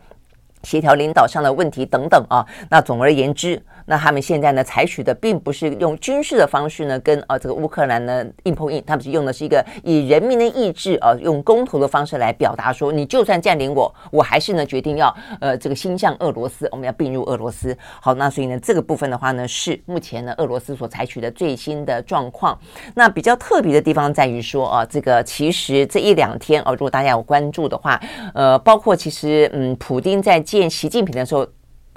[0.64, 2.46] 协调领导上的问题等等啊。
[2.70, 3.64] 那总而言之。
[3.86, 17.78] 那他们现在呢，采取的并不是用军事的方式呢，跟呃这个乌克兰呢硬碰硬，他们是用的是一个以人民的意志啊，用公投的方式来表达说，你就算占领我，我还是呢决定要呃这个心向俄罗斯，我们要并入俄罗斯。
[18.02, 22.58] 好，那所以呢这个部分的话呢，是目前呢俄罗斯所采取的最新的状况。
[22.96, 28.00] 那比较特别的地方在于说啊，这个其实这一两天啊，如果大家有关注的话，
[28.34, 31.46] 呃，包括其实嗯，普丁在见习近平的时候。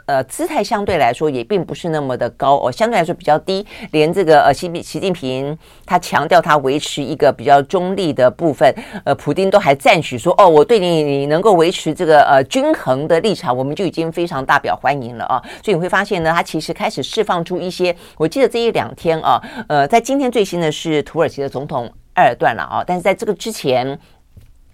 [0.06, 3.66] 呃，姿态相对来说也并不是那么的高哦，相对来说比较低。
[3.90, 8.72] 连这个呃，习习近平他强调他维持一个比较中立的部分，
[9.04, 15.42] 呃，普丁都还赞许说，哦，我对你你能够维持这个呃均衡的立场，我们就已经非常大表欢迎了啊。
[15.62, 23.98] 所以你会发现呢，他其实开始释放出一些，我记得这一两天啊，呃，在今天最新的是土耳其的总统埃尔段了啊，但是在这个之前。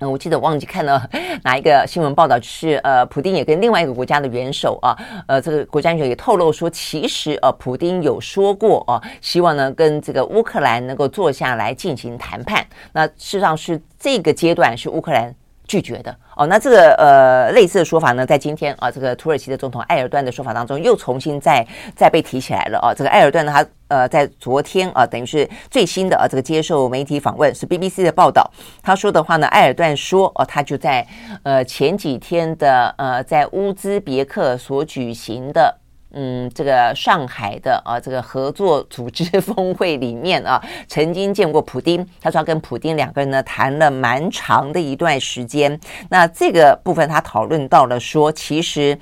[0.02, 1.08] 嗯，我记得忘记看了
[1.44, 12.66] 哪一个新闻报道，是呃，普丁也跟另外一个国家的元首啊，呃，这个国家元首也透露说，其实呃，普丁有说过啊，希望呢跟这个乌克兰能够坐下来进行谈判。
[12.92, 15.32] 那事实上是这个阶段是乌克兰
[15.72, 16.14] 拒绝的。
[16.36, 22.92] 哦，那这个呃类似的说法呢，在今天啊，这个土耳其的总统埃尔段的说法当中，又重新再再被提起来了啊。
[22.92, 28.50] 这个埃尔段呢，他呃在昨天啊，等于是最新的啊，这个接受媒体访问是 BBC 的报道，
[28.82, 31.06] 他说的话呢，埃尔段说哦，他就在
[31.42, 35.78] 呃前几天的呃在乌兹别克所举行的。
[36.12, 42.06] 嗯，这个上海的啊，这个合作组织峰会里面啊，曾经见过普丁。
[42.20, 45.78] 他说他跟普丁两个人呢谈了蛮长的一段时间。
[46.08, 48.98] 那这个部分他讨论到了说，其实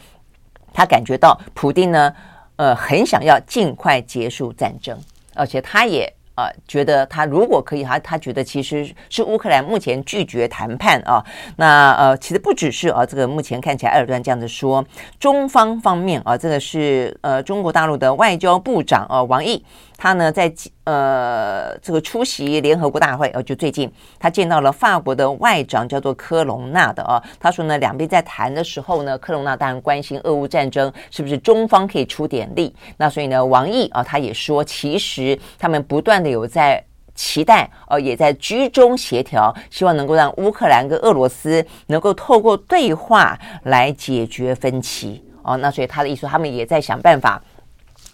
[0.72, 2.14] 他感觉到普丁呢，
[2.56, 4.98] 呃，很想要尽快结束战争，
[5.34, 6.12] 而且他也。
[6.40, 11.22] 啊、觉得他如果可以，他他觉得其实是乌克兰目前拒绝谈判啊。
[11.56, 14.82] 那呃，其实不只是啊，这个目前看起来埃尔段这样子说，
[15.18, 19.62] 中方方面啊，这个是呃中国大陆的外交部长啊王毅。
[20.00, 20.50] 他呢，在
[20.84, 27.22] 呃这个出席联合国大会，呃，就最近他见到了法国的外长，叫做科隆纳的啊。
[27.38, 32.74] 他说呢，两边在谈的时候呢，科隆纳当然关心俄乌战争是不是中方可以出点力。
[32.96, 36.82] 那所以呢，王毅啊，他也说，其实他们不断的有在
[37.14, 45.22] 期待，呃，也在居中协调，希望能够让乌克兰跟俄罗斯能够透过对话来解决分歧。
[45.42, 47.42] 哦，那所以他的意思，他们也在想办法。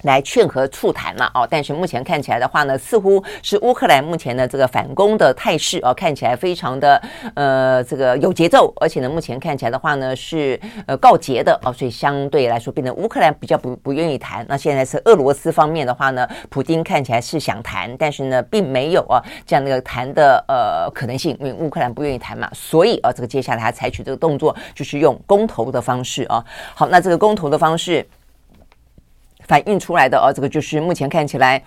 [0.03, 7.01] 来劝和促谈了哦，但是目前看起来的话呢，似乎是乌克兰目前的这个反攻的态势哦，看起来非常的
[7.35, 14.45] 呃这个有节奏，而且呢，目前看起来的话呢是呃告捷的哦，所以相对来说变成乌克兰比较不不愿意谈。
[14.49, 26.45] 那现在是俄罗斯方面的话呢，普京看起来是想谈，但是呢并没有啊这样的谈的呃可能性，因为乌克兰不愿意谈嘛，所以啊这个接下来他采取这个动作就是用公投的方式啊。
[26.75, 28.07] 好，那这个公投的方式。
[29.47, 31.63] 反映出来的哦，这个就是目前看起来，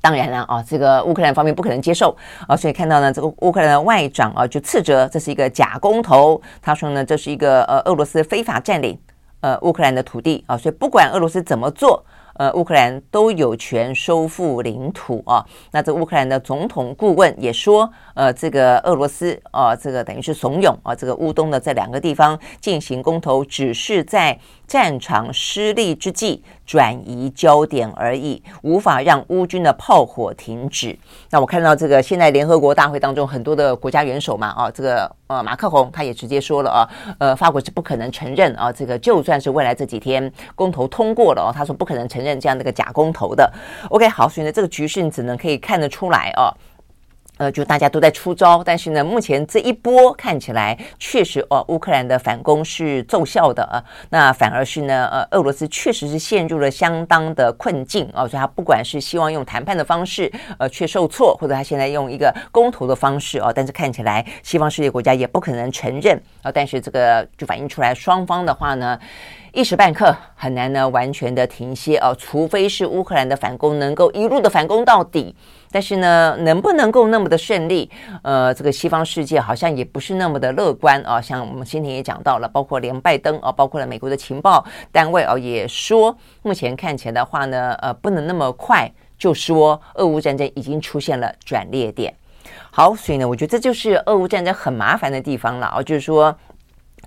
[0.00, 2.16] 当然了啊，这个乌克兰方面不可能接受
[2.48, 8.98] 啊，所以看到呢，这个乌克兰的外长啊就斥责这是一个假公投，他说呢，这是一个呃俄罗斯非法占领
[9.40, 12.04] 呃乌克兰的土地啊，所以不管俄罗斯怎么做。
[12.36, 15.46] 呃，乌克兰都有权收复领土啊。
[15.70, 30.98] 那这乌克兰的总统顾问也说，呃，这个俄罗斯啊，这个等于是怂恿啊，这个乌东的这两个地方进行公投，只是在战场失利之际转移焦点而已，无法让乌军的炮火停止。
[31.30, 42.34] 那我看到这个现在联合国大会当中很多的国家元首嘛，啊，这个呃马克宏他也直接说了啊，呃，法国是不可能承认啊，这个就算是未来这几天公投通过了哦，他说不可能承认。
[42.44, 43.50] 这样的一个假公投的
[43.90, 46.52] ，OK，好，所以呢，这个局势只能可以看得出来哦，
[47.36, 68.98] 呃，就大家都在出招，但是呢，目前这一波看起来确实哦，乌克兰的反攻是奏效的啊，那反而是呢，呃，俄罗斯确实是陷入了相当的困境啊，所以他不管是希望用谈判的方式，呃，却受挫，或者他现在用一个公投的方式啊，但是看起来西方世界国家也不可能承认啊，但是这个就反映出来双方的话呢。
[69.52, 75.32] 一时半刻很难呢，完全的停歇哦，除非是乌克兰的反攻能够一路的反攻到底，
[75.74, 77.90] 但是呢，能不能够那么的顺利？
[78.22, 81.20] 呃，这个西方世界好像也不是那么的乐观啊。
[81.20, 92.14] 像我们今天也讲到了，包括连拜登啊，包括了美国的情报单位啊，也说目前看起来的话呢，呃，不能那么快就说俄乌战争已经出现了转捩点。
[92.70, 96.32] 好，所以呢，我觉得这就是俄乌战争很麻烦的地方了啊，就是说。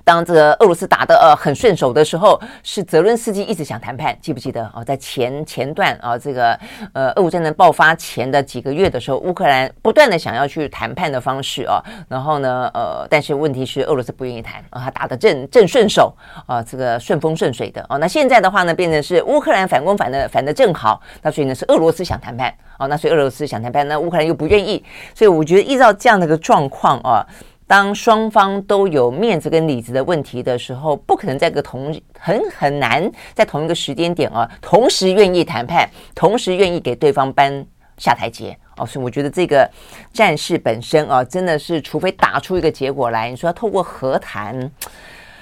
[0.07, 4.81] 当这个俄罗斯打得呃很顺手的时候，是泽伦斯基一直想谈判，记不记得啊？
[4.81, 6.57] 在前前段啊，这个
[6.93, 16.15] 呃俄乌战争爆发前的几个月的时候，乌克兰不断的想要去谈判的方式啊，然后呢呃，但是问题是俄罗斯不愿意谈啊，他打得正正顺手
[16.45, 17.97] 啊，这个顺风顺水的哦。
[17.97, 24.81] 那现在的话呢，变成是乌克兰反攻反的反的正好，那所以呢是俄罗斯想谈判啊，那所以俄罗斯想谈判，那乌克兰又不愿意，
[25.13, 27.27] 所以我觉得依照这样的一个状况啊。
[27.67, 37.65] 当双方都有面子跟里子的问题的时候，不可能在个同很很难在同一个时间点啊，同时愿意谈判，同时愿意给对方搬
[37.97, 38.85] 下台阶哦。
[38.85, 39.69] 所以我觉得这个
[40.13, 44.71] 战事本身啊，真的是除非打出一个结果来，你说要透过和谈，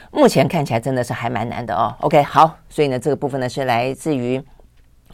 [0.09, 1.95] 目前看起来真的是还蛮难的哦。
[1.99, 4.43] OK，好，所以呢，这个部分呢是来自于。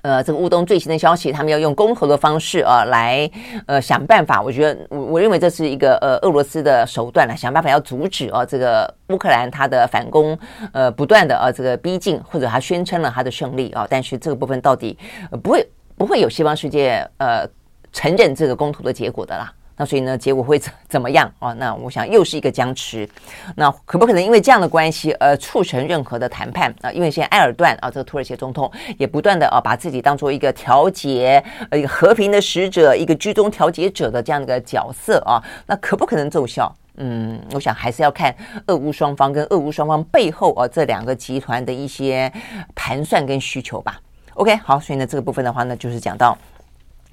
[0.02, 3.30] 呃，这个乌东最新的消息，他们要用公投的方式啊，来
[3.68, 4.42] 呃想办法。
[4.42, 10.38] 我觉得我我认为这是一个呃俄罗斯的手段了，想办法要阻止啊这个乌克兰他的反攻，
[10.74, 13.86] 呃不断的啊这个逼近，或者他宣称了他的胜利啊。
[13.90, 14.98] 但是这个部分到底
[15.44, 17.48] 不会不会有西方世界呃
[17.94, 19.54] 承认这个公投的结果的啦。
[19.82, 21.54] 那所以呢，结果会怎怎么样啊？
[21.54, 23.10] 那我想又是一个僵持。
[23.56, 26.92] 那可不可能因为这样的关系而促成任何的谈判啊？
[26.92, 35.42] 因为现在埃尔段啊，这个土耳其总统也不断的啊，把自己当做一个调节、呃一个和平的使者、一个居中调解者的这样的一个角色啊。
[35.66, 36.72] 那可不可能奏效？
[36.98, 38.36] 嗯，我想还是要看
[38.68, 42.32] 俄乌双方跟俄乌双方背后啊这两个集团的一些
[42.76, 44.00] 盘算跟需求吧。
[44.36, 46.38] OK，好，所以呢这个部分的话呢，就是讲到。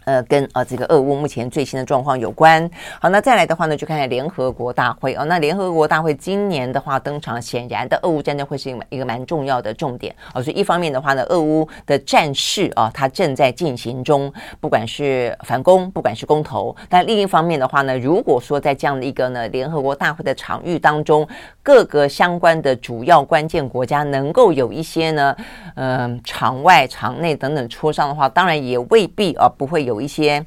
[0.09, 2.67] 呃，跟呃这个俄乌目前最新的状况有关。
[2.99, 5.25] 好，那再来的话呢，就看看联合国大会哦。
[5.27, 10.17] 那联合国大会今年的话登场，显然的俄乌战争会是一个一个蛮重要的重点。
[10.33, 16.75] 哦，所以一方面的话呢，俄乌的战事啊，它正在进行中，不管是反攻，不管是公投。
[16.89, 21.29] 但另一方面的话呢，如果说在这样的一个呢联合国大会的场域当中，
[21.63, 25.37] 各个相关的主要关键国家能够有一些呢，
[25.75, 29.98] 嗯、场外、场内等等磋商的话，当然也未必啊不会有。
[29.99, 30.47] 有一些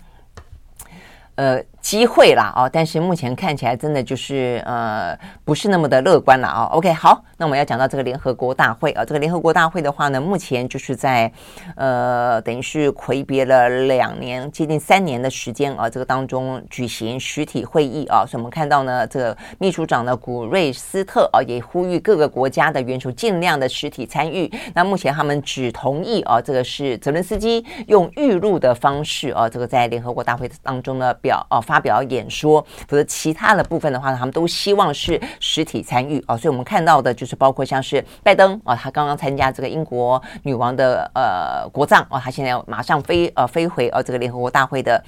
[1.35, 6.63] 呃机会啦，哦，但是目前看起来真的就是呃不是那么的乐观了啊。
[6.72, 11.32] OK，好，那我们要讲到这个联合国大会啊，这个联合国大会的话呢，目前就是在
[11.76, 24.48] 呃等于是魁别了两年，接近三年的时间啊，这个当中举行实体会议啊，所以我们看到呢，这个秘书长呢古瑞斯特啊也呼吁各个国家的元首尽量的实体参与。
[24.76, 31.60] 那目前他们只同意啊，这个是泽伦斯基用预录的方式啊，这个在联合国大会当中呢表啊。
[31.71, 36.35] 发表演说，否则其他的部分的话，他们都希望是实体参与啊。
[36.35, 45.02] 所以我们看到的就是包括像是拜登啊，他刚刚参加这个英国女王的呃国葬啊，他现在要马上飞呃飞回呃这个联合国大会的。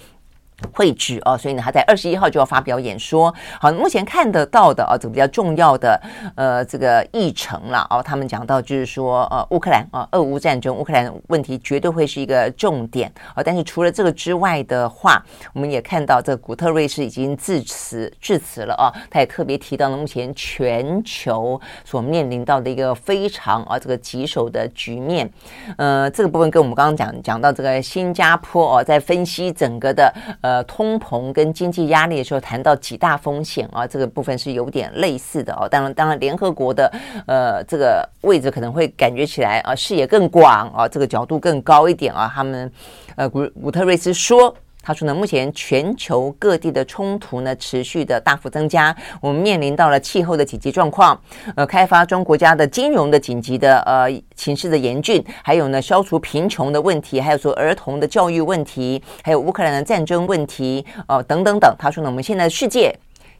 [0.71, 3.33] 会址哦，所以呢，他在二十一号就要发表演说。
[3.59, 5.99] 好，目前看得到的啊，这个比较重要的
[6.35, 13.41] 呃这个议程了哦，他们讲到就是说呃乌克兰啊，俄乌战争，乌克兰问题绝对会是一个重点啊。
[13.43, 25.31] 但是除了这个之外的话，我们也看到这个古特瑞斯已经致辞致辞了啊，他也特别提到了目前全球所面临到的一个非常啊这个棘手的局面。
[25.77, 30.13] 呃，这个部分跟我们刚刚讲讲到这个新加坡哦，在分析整个的。
[30.41, 35.67] 呃，呃通膨跟经济压力的时候，谈到几大风险啊，这个部分是有点类似的哦。
[35.67, 36.91] 当然，当然，联合国的
[37.25, 42.31] 呃这个位置可能会感觉起来啊，视野更广啊，这个角度更高一点啊。
[42.33, 42.71] 他们
[43.15, 44.55] 呃古古特瑞斯说。
[44.83, 51.17] 他说呢，目前全球各地的冲突呢持续的大幅增加，我们面临到了气候的紧急状况，
[51.55, 61.73] 呃，开发中国家的金融的紧急的呃形势的严峻，还有呢消除贫穷的问题，还有说儿童的教育问题，还有乌克兰的战争问题，哦、呃，等等等。
[61.79, 62.93] 他说呢，我们现在世界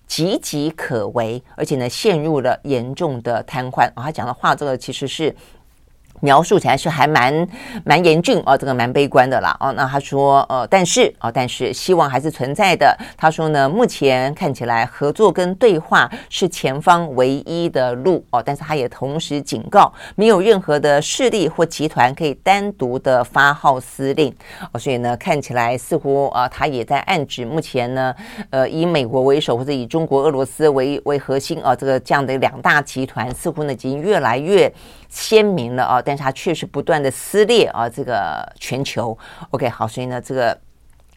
[0.08, 3.82] 岌岌可危，而且呢陷入了严重的瘫痪。
[3.96, 5.36] 啊，他讲的话这个其实是。
[6.24, 7.46] 描述起来是还蛮
[7.84, 9.74] 蛮严峻哦，这个蛮悲观的啦哦。
[9.74, 12.98] 那他说呃，但是哦，但是希望还是存在的。
[13.18, 18.42] 他说呢，目前看起来合作跟对话是前方唯一的路哦。
[18.42, 24.34] 但是他也同时警告，没有任何的势力或集团可以单独的发号施令
[24.72, 24.80] 哦。
[24.80, 28.16] 所以呢，看起来似乎啊，他也在暗指，目前呢，
[28.50, 34.72] 呃，以美国为首或者以中国、俄罗斯为为核心啊，这个这样的两大集团似乎呢已经越来越。
[35.14, 39.16] 鲜明了啊，但是它确实不断的撕裂啊，这个全球。
[39.52, 40.58] OK，好，所以呢，这个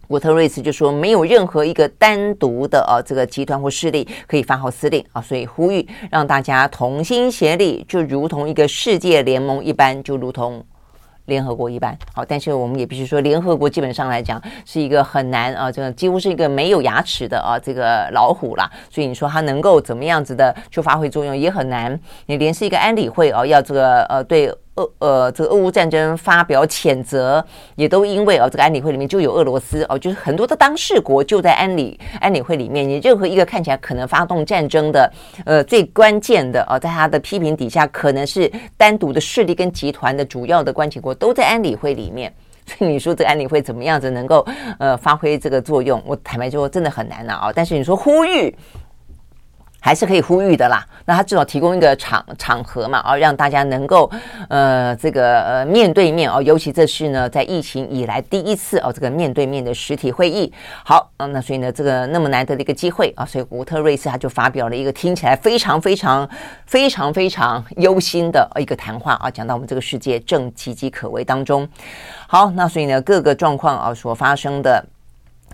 [0.06, 10.62] 古特瑞斯就说没有任何一个单独的啊这个集团或势力可以发号施令啊，所以呼吁让大家同心协力，就如同一个世界联盟一般，就如同。
[11.26, 18.70] 联合国一般好，但是我们也必须说，联合国基本上来讲是一个很难啊，这个几乎是一个没有牙齿的啊，这个老虎啦。
[18.90, 21.98] 所以你说它能够怎么样子的去发挥作用也很难。
[22.26, 24.52] 你连是一个安理会啊，要这个呃对。
[24.76, 32.88] 俄呃，这个俄乌战争发表谴责，也都因为哦，这个安理会里面就有俄罗斯哦，就是很多的当事国就在安理安理会里面。
[32.88, 35.12] 你任何一个看起来可能发动战争的，
[35.44, 42.32] 呃，最关键的哦，在他的批评底下，可能是单独的势力跟集团的主要的关系国都在安理会里面。
[42.66, 44.44] 所以你说这个安理会怎么样子能够
[44.80, 46.02] 呃发挥这个作用？
[46.04, 47.52] 我坦白说，真的很难啊。
[47.54, 48.54] 但是你说呼吁。
[49.86, 54.10] 还是可以呼吁的啦，那他至少提供一个场场合嘛，哦，让大家能够
[54.48, 60.52] 呃这个呃面对面哦，尤其这是呢在疫情以来第一次哦这个面对面的实体会议。
[60.84, 66.28] 好，嗯，那所以呢这个那么难得的一个机会啊，所以古特瑞斯他就发表了一个听起来非常非常
[66.66, 71.68] 非常非常忧心的一个谈话啊，讲到我们这个世界正岌岌可危当中。
[72.26, 74.84] 好，那所以呢各个状况啊所发生的。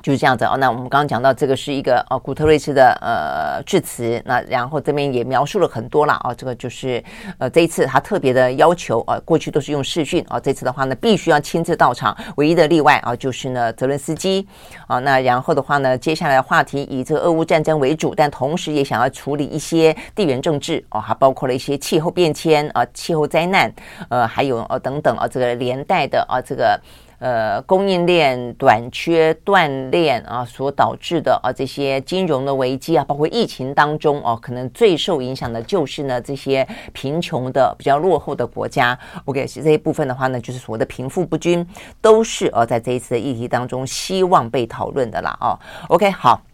[0.03, 0.57] 就是这样子哦。
[0.59, 4.21] 那我们刚刚讲到这个是一个哦，古特瑞斯的呃致辞。
[4.25, 6.35] 那然后这边也描述了很多了哦。
[6.35, 7.03] 这个就是
[7.39, 12.17] 呃这一次他特别的要求啊，过去都是用视讯啊，这次的话呢必须要亲自到场。
[12.37, 14.47] 唯一的例外啊就是呢泽伦斯基
[14.87, 14.99] 啊。
[14.99, 23.73] 那然后的话呢，接下来的话题以这个俄乌战争为主，但同时也想要处理一些地缘政治哦，还包括了一些气候变迁啊、气候灾难
[24.09, 26.81] 呃还有呃等等啊这个连带的啊这个。
[27.23, 38.99] 呃，供应链短缺断链啊，所导致的啊这些金融的危机啊，包括疫情当中哦、啊，可能最受影响的就是呢这些贫穷的比较落后的国家。
[39.27, 41.65] OK，这一部分的话呢，就是所谓的贫富不均，
[42.01, 45.39] 都是呃、啊、在这一次的议题当中希望被讨论的啦。
[45.41, 45.57] 哦、
[45.89, 46.52] ，OK，好。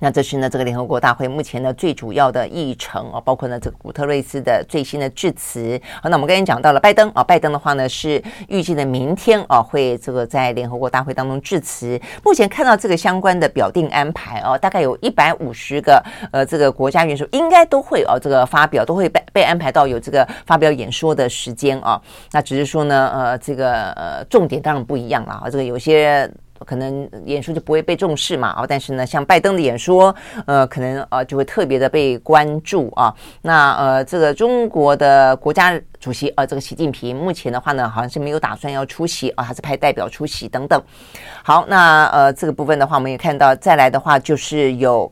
[0.00, 5.80] 那这是呢，这个联合国大会目前的最主要的议程啊，包括呢这个古特瑞斯的最新的致辞。
[6.02, 12.00] 好，那我们刚才讲到了拜登啊，拜登的话呢是预计的明天啊会这个在联合国大会当中致辞。
[12.24, 22.00] 目前看到这个相关的表定安排啊，大概有一百五十个呃这个国家元首应该都会啊这个发表，都会被被安排到有这个发表演说的时间啊。
[22.32, 26.30] 那只是说呢，呃这个呃重点当然不一样了啊，这个有些。
[26.64, 30.14] 可能演说就不会被重视嘛，啊，但是呢，像拜登的演说，
[30.46, 33.14] 呃，可能呃就会特别的被关注啊。
[33.42, 40.82] 那呃，这个中国的国家主席呃，这个习近平目前的话呢，好像是没有打算要出席啊，还是派代表出席等等。
[41.42, 45.10] 好，那呃，这个部分的话，我们也看到，再来的话就是有。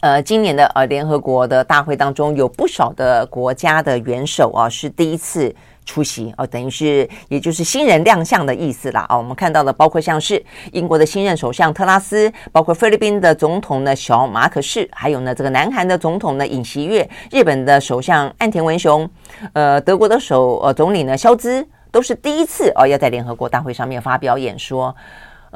[0.00, 5.54] 呃，今年的呃联合国的大会当中，有不少的国家的元首啊是第一次
[5.84, 9.16] 出席哦，等于是也就是新人亮相的意思啦啊。
[9.16, 19.08] 我们看到的包括像是英国的新任首相特拉斯，包括菲律宾的总统呢小马可仕，还有呢这个南韩的总统呢尹锡悦，日本的首相岸田文雄，
[19.52, 24.94] 呃，德国的首呃总理呢萧兹，都是第一次哦要在联合国大会上面发表演说。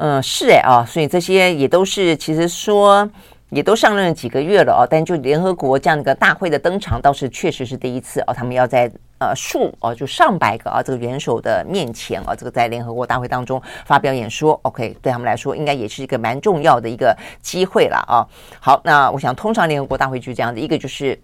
[0.01, 3.09] 嗯、是哎啊，所以这些也都是其实说。
[3.49, 8.33] 也都上任了几个月了哦，但就联合国这样一个大会的登场，倒是确实是第一次哦。
[8.33, 18.27] 他们要在呃数哦，就上百个啊这个元首的面前啊，这个在联合国大会当中发表演说，OK，对他们来说应该也是一个蛮重要的一个机会了啊。
[18.59, 21.19] 好，那我想通常联合国大会就这样子一个就是。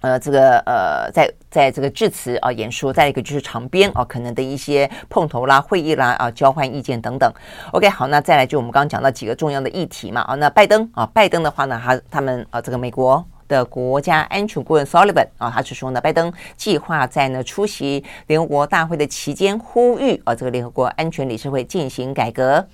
[0.00, 7.30] 呃，这个呃，在在这个致辞啊、演说，再一个就是场边啊，可能的一些碰头啦、会议啦啊、交换意见等等。
[7.72, 22.66] OK，好，那再来就我们刚刚讲到几个重要的议题嘛啊，那拜登啊，拜登的话呢，他他们啊，这个美国的国家安全顾问 Sullivan 啊，他是说呢，拜登计划在呢出席联合国大会的期间，呼吁啊，这个联合国安全理事会进行改革。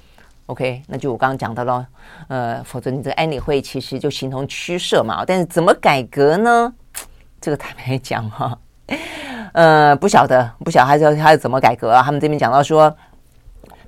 [0.47, 1.85] OK，那就我刚刚讲到了，
[2.29, 5.25] 呃，否则你这个安理会其实就形同虚设嘛。
[5.27, 6.73] 但是怎么改革呢？
[7.47, 8.59] 这个坦白讲哈，
[9.55, 12.03] 呃，不晓得，不晓得还是还是怎么改革啊？
[12.03, 12.93] 他们这边讲到说，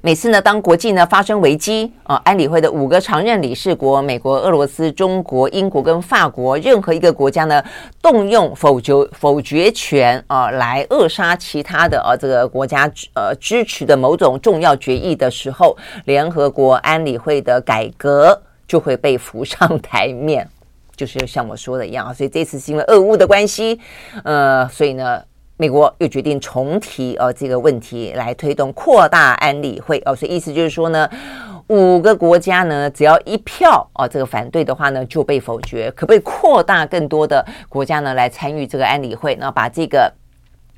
[0.00, 7.60] 每次呢，当国际呢发生危机啊，安理会的五个常任理事国——美国、俄罗斯、中国、英国跟法国，任何一个国家呢，
[8.00, 20.48] 动用否决否决权啊，来扼杀其他的啊这个国家呃支持的某种重要决议的时候，联合国安理会的改革就会被浮上台面。
[20.98, 23.78] 就是像我说的一样啊，所以这次是因为俄乌的关系，
[24.24, 25.22] 呃，所以呢，
[25.56, 31.08] 美国又决定重提呃这个问题来推动扩大安理会哦，所以意思就是说呢，
[31.68, 40.12] 五个国家呢只要一票哦这个反对的话呢就被否决，可不可以扩大更多的国家呢来参与这个安理会，然后把这个。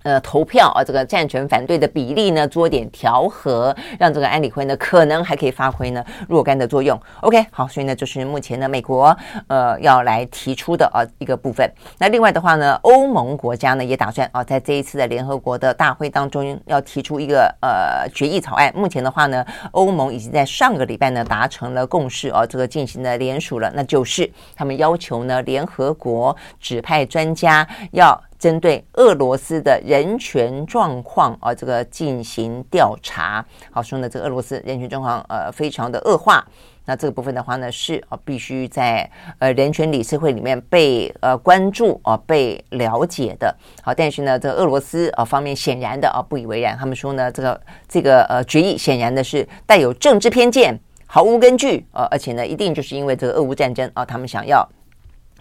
[0.03, 6.99] 呃，投票啊，这个赞成反对的比例呢，做点调和，让这个安理会呢，可能还可以发挥呢若干的作用。
[7.21, 9.15] OK，好，所以呢，就是目前呢，美国
[9.49, 11.71] 呃要来提出的啊一个部分。
[11.99, 18.73] 那另外的话呢，欧盟国家呢也打算啊，在这一次的联合国的大会当中要提出一个呃决议草案。
[18.75, 28.19] 目前的话呢，欧盟已经在上个礼拜呢达成了共识啊，这个进行了联署了，那就是他们要求呢，联合国指派专家要。
[28.41, 33.45] 针对俄罗斯的人权状况啊，这个进行调查。
[33.71, 36.43] 好说呢，这个俄罗斯人权状况呃非常的恶化。
[36.87, 43.55] 那这个部分的话呢，是啊必须在呃人权理事会里面被呃关注啊被了解的。
[43.83, 46.75] 好，但是呢，这个俄罗斯啊方面显然的啊不以为然。
[46.77, 50.77] 他们说呢，这个这个呃决议显然的是带有政治偏见，
[51.07, 54.67] 毫无根据啊，而且呢，一定就是因为这个俄乌战争啊，他们想要。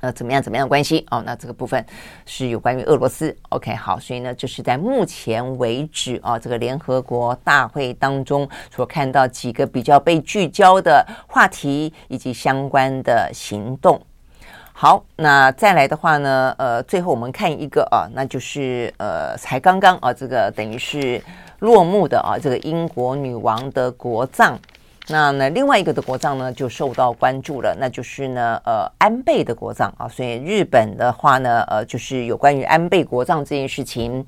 [0.02, 0.42] 呃，怎么样？
[0.42, 1.06] 怎么样的关系？
[1.12, 1.86] 哦，那这个部分
[2.26, 3.36] 是有关于俄罗斯。
[3.50, 14.02] OK，好，所以呢，就是在目前为止啊，这个联合国大会当中所看到几个比较被聚焦的话题以及相关的行动。
[14.72, 21.22] 好，那再来的话呢，呃，最后我们看一个啊，那就是呃，才刚刚啊，这个等于是
[21.60, 24.58] 落幕的啊，这个英国女王的国葬。
[25.12, 30.08] 那呢，另外一个的国葬呢，就受到关注了，那就是呢，呃，安倍的国葬啊。
[30.08, 34.24] 所以日本的话呢，呃，就是有关于安倍国葬这件事情，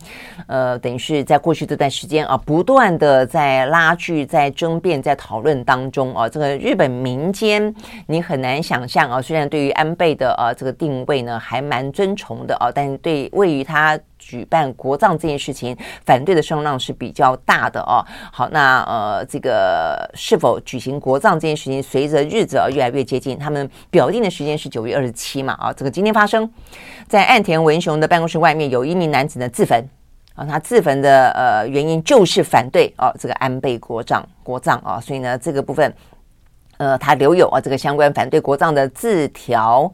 [0.48, 6.28] 呃，等于是在过去这段时间啊，不断的在拉锯、在争辩、在讨论当中啊。
[6.28, 7.74] 这个日本民间，
[8.08, 14.00] 你很难想象啊，虽然对于安倍的啊这个定位呢，还蛮尊崇的啊，但对位于他。
[14.22, 18.06] 举办国葬这件事情，反对的声浪是比较大的哦。
[18.32, 25.74] 好，那呃，这个是否举行国葬这件事情，随着日子啊越来越接近，他们表定的时间是九月二十七嘛啊。
[25.74, 26.48] 这个今天发生
[27.08, 29.84] 在岸田文雄的办公室外面，有一名男子呢自焚
[30.36, 35.92] 啊，他自焚的呃原因就是反对啊这个安倍国葬国葬啊，所以呢这个部分
[36.78, 39.92] 呃他留有啊这个相关反对国葬的字条。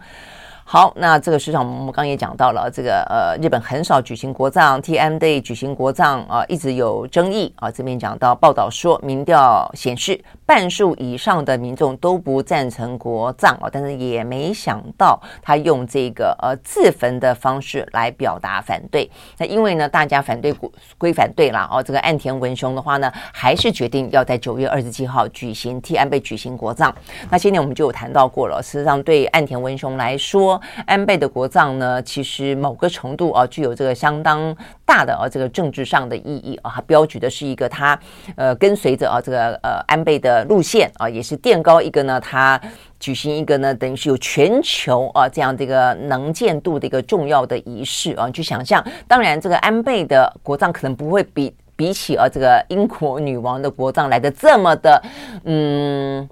[0.70, 7.72] 好，那这个市场我们刚也讲到了，这个呃，日本很少举行国葬，TM Day 举行国葬啊，一直有争议啊。
[7.72, 19.12] 这边讲到报道说，民调显示半数以上的民众都不赞成国葬哦，但是也没想到他用这个呃自焚的方式来表达反对。
[19.38, 20.56] 那因为呢，大家反对
[20.98, 26.96] 归反对啦哦，这个岸田文雄的话呢，还是决定要在九月二十七号举行替安倍举行国葬。
[27.30, 38.00] 那今年我们就有谈到过了，事实上对岸田文雄来说，安倍的国葬呢，其实某个程度啊，具有这个相当大的啊这个政治上的意义啊，标举的是一个他
[38.38, 40.37] 呃跟随着啊这个呃安倍的。
[40.46, 42.60] 路线啊，也是垫高一个呢，他
[43.00, 48.84] 举行一个呢，等于是有全球啊这样的一个能见度的一个重要的仪式啊，去想象。
[49.08, 55.02] 当然，这个安倍的国葬可能不会比比起啊这个英国女王的国葬来的这么的
[55.46, 56.28] 嗯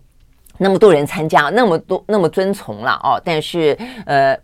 [0.58, 3.22] 那么多人参加，那么多那么尊崇了哦。
[3.24, 4.38] 但是呃。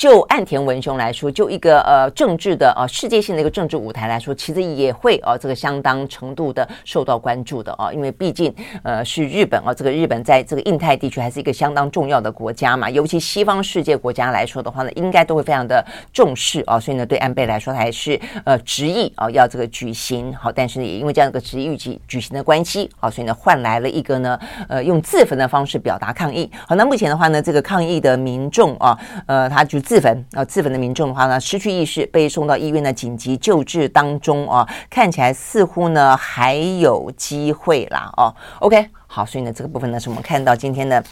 [0.00, 8.50] 就岸田文雄来说，就一个呃政治的呃世界性的一个政治舞台来说，其实也会啊、呃、这个相当程度的受到关注的啊、因为毕竟
[8.82, 15.84] 呃是日本啊、这个日本在这个印太地区还是一个相当重要的国家嘛，尤其西方世界国家来说的话呢，应该都会非常的
[16.14, 26.50] 重视啊、所以呢，对安倍来说还是呃执意啊要这个举行好，但是也因为这样一个执意举举行的关系啊，所以呢换来了一个呢呃用自焚的方式表达抗议。
[26.66, 29.78] 好，那目前的话呢，这个抗议的民众啊，呃他就。
[29.90, 38.32] 自焚啊，自焚的民众的话呢，失去意识，被送到医院的紧急救治当中啊，看起来似乎呢还有机会啦哦。
[38.60, 41.02] OK，好，所以呢这个部分呢是我们看到今天的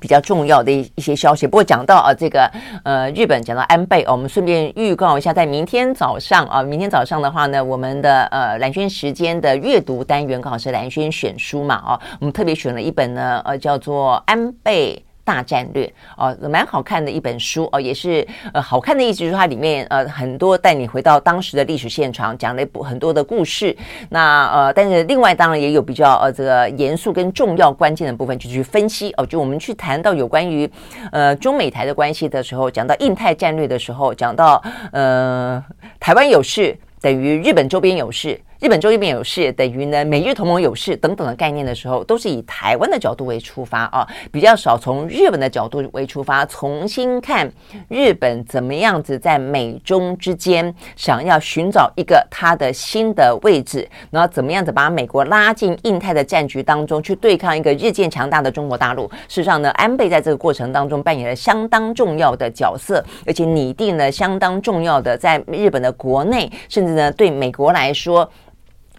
[0.00, 1.46] 比较重要的一一些消息。
[1.46, 2.50] 不过讲到啊这个
[2.82, 15.00] 呃日本讲到安倍，我们顺便预告一下，在明天早上啊，明天早上的话呢，我们的呃蓝轩时间的阅读单元刚好是蓝轩选书嘛哦，我们特别选了一本呢呃叫做安倍。
[15.30, 23.76] 大战略哦，蛮好看的一本书哦，也是呃好看的意思就是它里面呃很多带你回到当时的历史现场，讲了一部很多的故事。
[24.08, 29.24] 那呃，但是另外当然也有比较呃这个严肃跟重要关键的部分，就去分析哦。
[29.24, 30.68] 就我们去谈到有关于
[31.12, 34.60] 呃中美台的关系的时候，讲到印太战略的时候，讲到
[34.90, 35.64] 呃
[36.00, 38.40] 台湾有事等于日本周边有事。
[38.60, 47.50] 日本周边有事，等于呢美日同盟有事等等的概念的时候，都是以台湾的角度为出发啊，比较少从日本的角度为出发，重新看
[47.88, 59.08] 日本怎么样子在美中之间想要寻找一个它的新的位置，然后怎么样子把美国拉进印太的战局当中去对抗一个日渐强大的中国大陆。
[59.26, 68.30] 事实上呢，安倍在这个过程当中扮演了相当重要的角色，而且拟定了相当重要的在日本的国内，甚至呢对美国来说。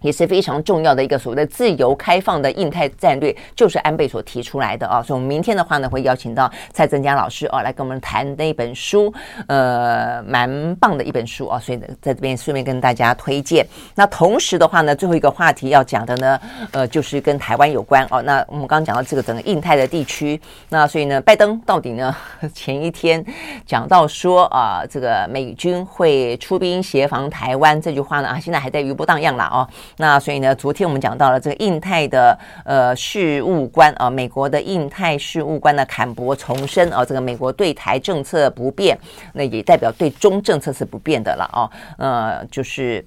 [0.02, 5.02] 也是非常重要的一个所谓的自由开放的印太战略，就是安倍所提出来的啊。
[5.02, 9.12] 所以，我们明天的话呢，会邀请到蔡增佳老师哦，来跟我们谈那本书，
[9.46, 11.58] 呃，蛮棒的一本书啊。
[11.58, 13.66] 所以呢，在这边顺便跟大家推荐。
[13.94, 16.40] 那同时的话呢，最后一个话题要讲的呢，
[16.72, 18.20] 呃，就是跟台湾有关哦。
[18.22, 22.14] 那我们刚刚讲到这个整个印太的地区，那所以呢，拜登到底呢，
[22.52, 23.24] 前一天
[23.64, 29.68] 讲到说啊，这个美军会出兵协防台湾这句话呢，啊，现在还在余波荡漾了哦。
[29.96, 38.98] 那所以呢，昨天我们讲到了这个印太的呃事务官啊，美国的印太事务官呢坎伯重申啊，这个美国对台政策不变，
[39.32, 43.04] 那也代表对中政策是不变的了啊，呃，就是。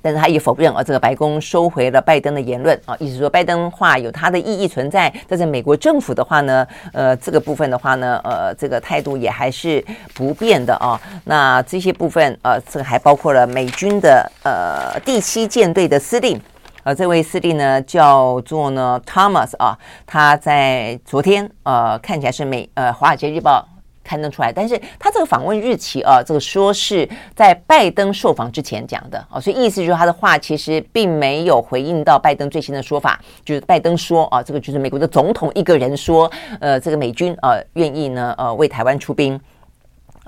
[0.00, 9.84] 但是他也否认啊，这个白宫收回了拜登的言论啊，意思说拜登话有它的意义存在，但是美国政府的话呢，呃，这个部分的话呢，呃，这个态度也还是
[10.14, 11.00] 不变的啊。
[11.24, 16.40] 那这些部分呃，这个还包括了美军的呃第七舰队的司令，
[16.84, 19.76] 呃，这位司令呢叫做呢 Thomas 啊，
[20.06, 23.66] 他在昨天呃看起来是美呃《华尔街日报》。
[24.08, 39.38] 刊登出来，但是他这个访问日期啊，这个说是在拜登受访之前讲的啊，所以意思就是他的话其实并没有回应到拜登最新的说法，就是拜登说啊，这个就是美国的总统一个人说，呃，这个美军啊愿意呢呃为台湾出兵。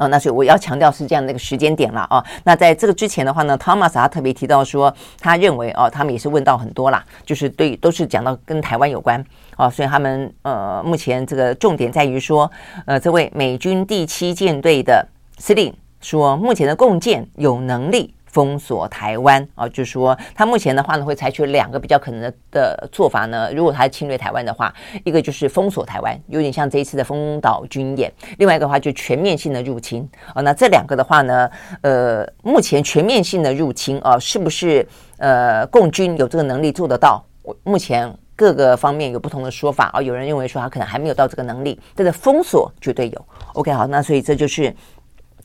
[0.01, 9.23] 啊、那所以我要强调是这样的一个时间点了啊、那在这个之前的话呢，Thomas 他特别提到说，他认为哦，他们也是问到很多啦，就是对，都是讲到跟台湾有关
[9.57, 12.51] 啊、所以他们呃，目前这个重点在于说，
[12.87, 15.71] 呃，这位美军第七舰队的司令
[16.01, 18.15] 说，目前的共建有能力。
[18.33, 23.51] 封锁台湾啊，就是说他目前的话呢，会采取两个比较可能的做法呢。
[23.53, 24.73] 如果他侵略台湾的话，
[25.05, 28.09] 一个就是封锁台湾，有点像这一次的丰岛军演；
[28.39, 30.41] 另外一个的话就全面性的入侵啊。
[30.43, 31.51] 那这两个的话呢，
[31.83, 34.87] 呃，目前全面性的入侵啊，是不是
[35.19, 37.25] 呃共军有这个能力做得到？
[37.43, 40.01] 我目前各个方面有不同的说法啊。
[40.01, 43.27] 有人认为说他可能还没有到这个能力，但是封锁绝对有。
[43.55, 44.73] OK，好，那所以这就是。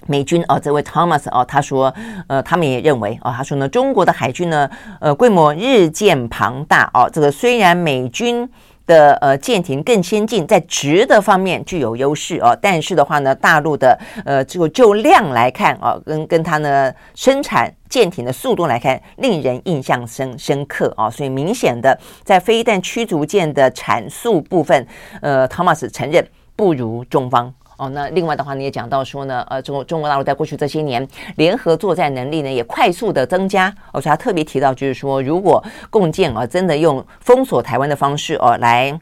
[0.08, 1.94] 美军哦，这位 Thomas 哦，他说，
[2.28, 8.50] 呃，他们也认为哦，他说呢，中国的海军呢，呃，规模日渐庞大哦，这个虽然美军
[8.86, 24.86] 的呃舰艇更先进，在值的方面具有优势哦，但是的话呢，大陆的呃，这个就量来看哦，跟跟它呢生产舰艇的速度来看，令人印象深深刻哦，所以明显的在飞弹驱逐舰的产速部分，
[25.22, 26.24] 呃，Thomas 承认
[26.56, 27.52] 不如中方。
[27.78, 31.08] 哦，那另外的话，你也讲到说呢，呃，中国中国大陆在过去这些年
[31.38, 39.00] 联合作战能力呢也快速的增加，而且他特别提到就是说，如果共建啊真的用封锁台湾的方式哦来。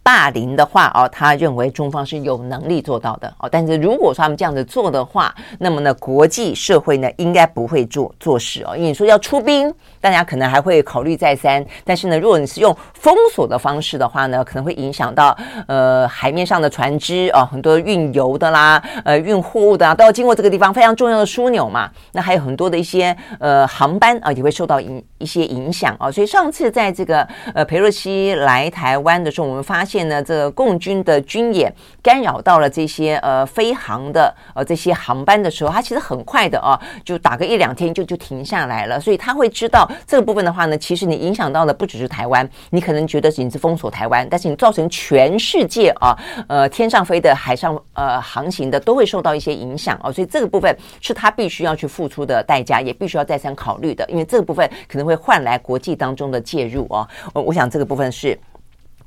[0.00, 3.46] 霸凌的话哦，他认为中方是有能力做到的哦。
[3.46, 8.74] 但是如果说他们这样子做的话，那么呢，国际社会呢应该不会做做事哦。
[8.74, 9.70] 因为你说要出兵，
[10.00, 11.64] 大家可能还会考虑再三。
[11.84, 15.36] 但是呢，如果你是用封锁的方式的话呢，可能会影响到
[15.66, 21.90] 呃海面上的船只啊，很多运油的啦，呃运货物的啊，都要经过这个地方非常重要的枢纽嘛。
[22.12, 26.10] 那还有很多的一些呃航班啊，也会受到影一些影响啊。
[26.10, 29.98] 所以上次在这个呃裴洛西来台湾的时候，我们发现。
[30.08, 39.00] 呢，这个共军的军演干扰到了这些呃飞航的呃这些航班的时候，它其实很快的啊，就打个一两天就就停下来了。
[39.00, 46.16] 所以他会知道这个部分的话呢，其实你影响到的不只是台湾，你可能觉得你是封锁台湾，但是你造成全世界啊，
[46.48, 50.12] 呃天上飞的、海上呃航行的都会受到一些影响哦。
[50.12, 57.06] 所以这个部分是他必须要去付出的代价，也必须要再三考虑的，因为这个部分可能会换来国际当中的介入哦。
[57.32, 58.38] 我我想这个部分是。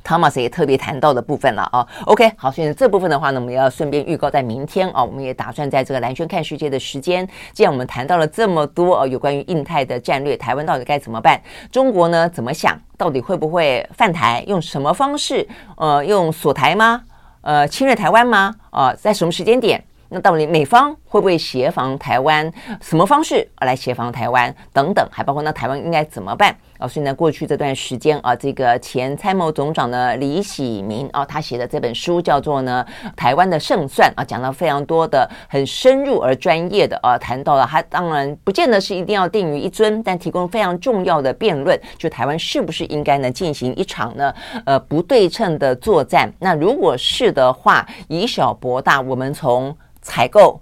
[0.03, 11.39] Thomas 也特别谈到的部分了啊，OK，好，所以这部分的话呢，我们要顺便预告在明天啊，我们也打算在这个蓝轩看世界的时间，既然我们谈到了这么多啊，有关于印太的战略，台湾到底该怎么办？
[11.71, 12.79] 中国呢怎么想？
[12.97, 14.43] 到底会不会犯台？
[14.47, 15.47] 用什么方式？
[15.75, 17.01] 呃，用锁台吗？
[17.41, 18.53] 呃，侵略台湾吗？
[18.69, 19.83] 啊、呃，在什么时间点？
[20.13, 22.51] 那到底美方会不会协防台湾？
[22.81, 24.53] 什么方式来协防台湾？
[24.73, 26.53] 等等，还包括那台湾应该怎么办？
[26.77, 32.85] 啊，所以呢，过去这段时间啊，这个前参谋总长呢李喜明啊，他写的这本书叫做呢
[33.15, 44.33] 《台湾的胜算》啊，讲到非常多的很深入而专业的啊，谈到了他当然不见得是一定要定于一尊，但提供非常重要的辩论，就台湾是不是应该呢进行一场呢
[44.65, 46.29] 呃不对称的作战？
[46.39, 50.59] 那如果是的话，以小博大，我们从采购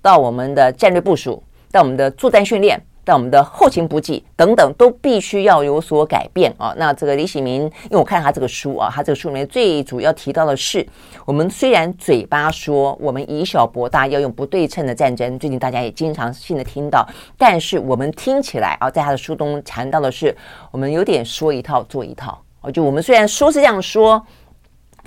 [0.00, 6.74] 到我们的战略部署，到我们的作战训练，到我们的后勤补给等等，都必须要有所改变啊。
[6.76, 10.86] 那这个李喜明，因为我看他这个书啊，他这个书里面最主要提到的是，
[11.24, 20.36] 我们虽然嘴巴说我们以小博大，要用不对称的战争，最近大家也经常性的听到，但是我们听起来啊，在他的书中谈到的是，
[20.70, 22.70] 我们有点说一套做一套啊。
[22.70, 24.24] 就我们虽然说是这样说。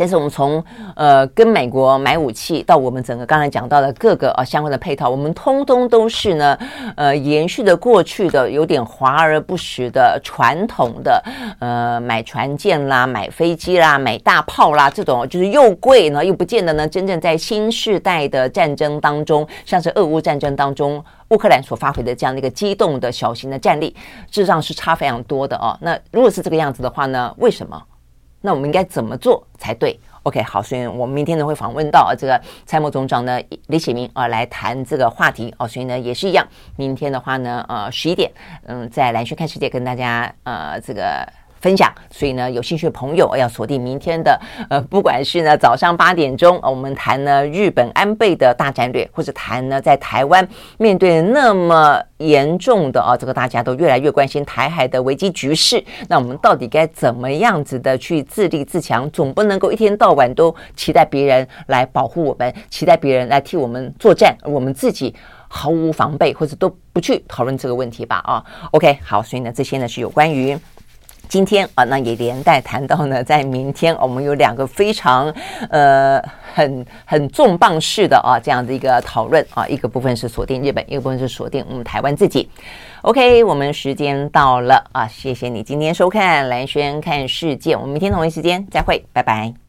[0.01, 0.63] 但是我们从
[0.95, 6.57] 呃跟美国买武器到我们整个刚才讲到的各个呃相关的配套，我们通通都是呢
[6.95, 11.23] 呃延续的过去的有点华而不实的传统的
[11.59, 23.95] 呃买船舰啦、买飞机啦、买大炮啦这种就是又贵呢又不见得呢真正在新世代的战争当中，像是俄乌战争当中乌克兰所发挥的这样的一个机动的小型的战力，
[24.31, 25.77] 事实上是差非常多的哦。
[25.79, 27.79] 那如果是这个样子的话呢，为什么？
[28.41, 38.31] 那我们应该怎么做才对？OK，好，所以我们明天呢会访问到这个参谋总长呢李启明啊来谈这个话题哦，所以呢也是一样，明天的话呢呃十一点
[38.65, 41.27] 嗯在蓝轩看世界跟大家呃这个。
[41.61, 44.39] 分享，所以呢，有兴趣的朋友要锁定明天的，
[44.69, 50.45] 呃，不管是呢早上八点钟，我们谈呢日本安倍的大战略，或者谈呢在台湾
[50.77, 59.09] 面对那么严重的啊，这个大家都越来越关心台海的危机局势，那我们到底该怎么样子的去自立自强？
[59.11, 65.13] 总不能够一天到晚都期待别人来保护我们，期待别人来替我们作战，我们自己
[65.47, 68.17] 毫无防备，或者都不去讨论这个问题吧？
[68.25, 70.57] 啊，OK，好，所以呢，这些呢是有关于。
[71.31, 75.33] 今天啊，那也连带谈到呢，在明天我们有两个非常
[75.69, 76.21] 呃
[76.53, 82.49] 很很重磅式的啊这样的一个讨论啊，一个部分是锁定日本，一个部分是锁定我们台湾自己。
[83.03, 89.61] OK，我们时间到了啊，谢谢你今天收看蓝轩看世界，我们明天同一时间再会，拜拜。